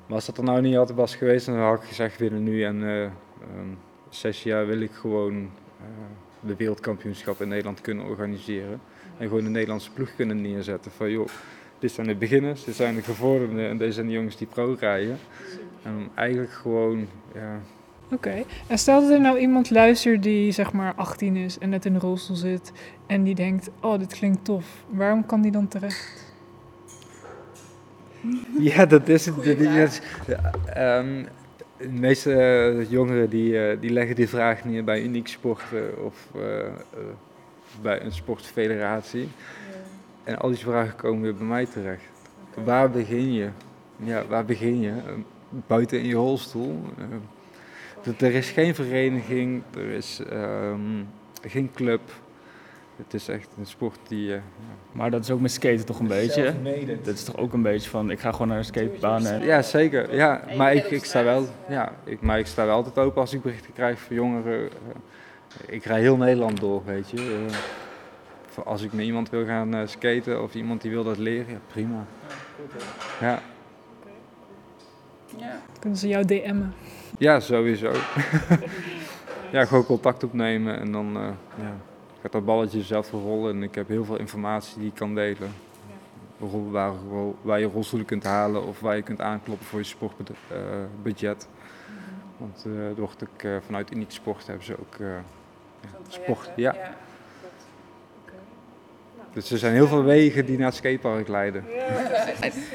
[0.05, 2.63] Maar als dat er nou niet altijd was geweest, dan had ik gezegd binnen nu
[2.63, 3.11] en eh, ehm,
[4.09, 5.87] zes jaar wil ik gewoon eh,
[6.39, 8.81] de wereldkampioenschap in Nederland kunnen organiseren.
[9.17, 11.27] En gewoon een Nederlandse ploeg kunnen neerzetten van joh,
[11.79, 14.75] dit zijn de beginners, dit zijn de gevorderden en deze zijn de jongens die pro
[14.79, 15.17] rijden.
[15.83, 17.59] En om eigenlijk gewoon, ja,
[18.11, 18.43] Oké.
[18.67, 21.93] En stel dat er nou iemand luistert die zeg maar 18 is en net in
[21.93, 22.71] een rolstoel zit
[23.05, 24.65] en die denkt, oh dit klinkt tof.
[24.89, 26.25] Waarom kan die dan terecht?
[28.59, 30.01] Ja, dat is het.
[30.27, 31.23] Ja, ehm,
[31.77, 36.65] de meeste jongeren die, eh, die leggen die vraag neer bij Uniek Sporten of eh,
[36.65, 36.73] eh,
[37.81, 39.29] bij een sportfederatie.
[40.27, 42.03] En al die vragen komen weer bij mij terecht.
[42.63, 43.49] Waar begin je?
[43.97, 44.89] Ja, waar begin je?
[44.89, 45.13] Eh,
[45.67, 46.79] Buiten in je rolstoel.
[46.97, 47.05] Eh,
[48.13, 50.79] d- er is geen vereniging, er is ehm,
[51.41, 52.01] geen club.
[52.95, 54.33] Het is echt een sport die...
[54.33, 54.39] eh,
[54.91, 56.53] Maar dat is ook met skaten toch een beetje.
[57.03, 59.43] Dat is toch ook een beetje van, ik ga gewoon naar een skatebaan en...
[59.45, 60.15] Ja, zeker.
[60.15, 63.33] Ja, maar ik, ik sta wel, ja, ik, maar ik sta wel altijd open als
[63.33, 64.69] ik berichten krijg van jongeren.
[65.65, 67.17] Ik rij heel Nederland door, weet je.
[67.47, 67.55] Eh,
[68.57, 71.53] voor als ik met iemand wil gaan eh, skaten of iemand die wil dat leren,
[71.53, 72.05] ja, prima.
[73.19, 73.41] Ja,
[75.37, 75.59] Ja.
[75.79, 76.73] Kunnen ze jou DM'en?
[77.17, 77.91] ja sowieso.
[79.51, 81.29] ja, gewoon contact opnemen en dan eh,
[81.61, 81.75] ja,
[82.21, 83.55] gaat dat balletje zelf rollen.
[83.55, 85.53] En ik heb heel veel informatie die ik kan delen.
[86.37, 86.93] Bijvoorbeeld waar,
[87.41, 91.47] waar je rolstoelen kunt halen of waar je kunt aankloppen voor je sportbudget.
[92.37, 95.07] Want eh wordt ook eh, vanuit Uniek Sport hebben ze ook eh,
[95.81, 96.51] ja, sport.
[96.55, 96.75] Ja.
[99.33, 101.63] Dus er zijn heel veel wegen die naar het skatepark leiden.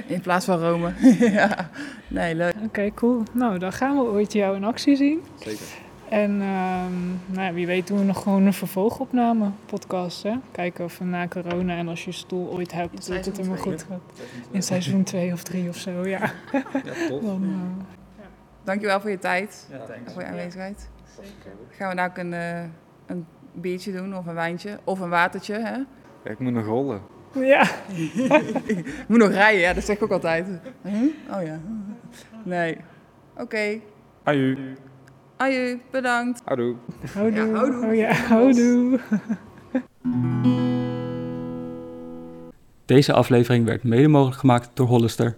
[0.07, 0.93] In plaats van Rome.
[1.39, 1.71] ja.
[2.09, 2.55] Nee, leuk.
[2.65, 3.23] Oké, cool.
[3.33, 5.23] Nou, dan gaan we ooit jou in actie zien.
[5.39, 5.67] Zeker.
[6.09, 10.23] En ehm, nou, ja, wie weet doen we nog gewoon een vervolgopname podcast.
[10.23, 10.35] Hè?
[10.51, 13.59] Kijken of we na corona en als je je stoel ooit hebt, dat het helemaal
[13.59, 14.01] goed gaat.
[14.51, 16.33] In seizoen 2 of 3 of zo, ja.
[16.53, 16.63] Ja,
[17.09, 17.23] tof.
[17.23, 17.85] Dan, eh,
[18.65, 20.89] Dankjewel voor je tijd Ja, en voor je aanwezigheid.
[21.71, 22.63] Gaan we nou ook een, eh,
[23.07, 25.79] een biertje doen of een wijntje of een watertje, hè?
[26.25, 27.01] Ja, ik moet nog rollen.
[27.35, 27.63] ja.
[28.67, 30.47] Ik moet nog rijden, ja, dat zeg ik ook altijd.
[30.83, 30.89] Hm?
[31.35, 31.61] Oh ja.
[32.45, 32.77] Nee.
[33.37, 33.79] Oké.
[34.23, 34.59] Aju.
[35.37, 36.41] Aju, bedankt.
[36.45, 36.77] Houdoe.
[37.15, 37.47] Houdoe.
[37.47, 37.87] Ja, houdoe.
[37.87, 39.01] Oh ja, houdoe.
[42.85, 45.37] Deze aflevering werd mede mogelijk gemaakt door Hollister.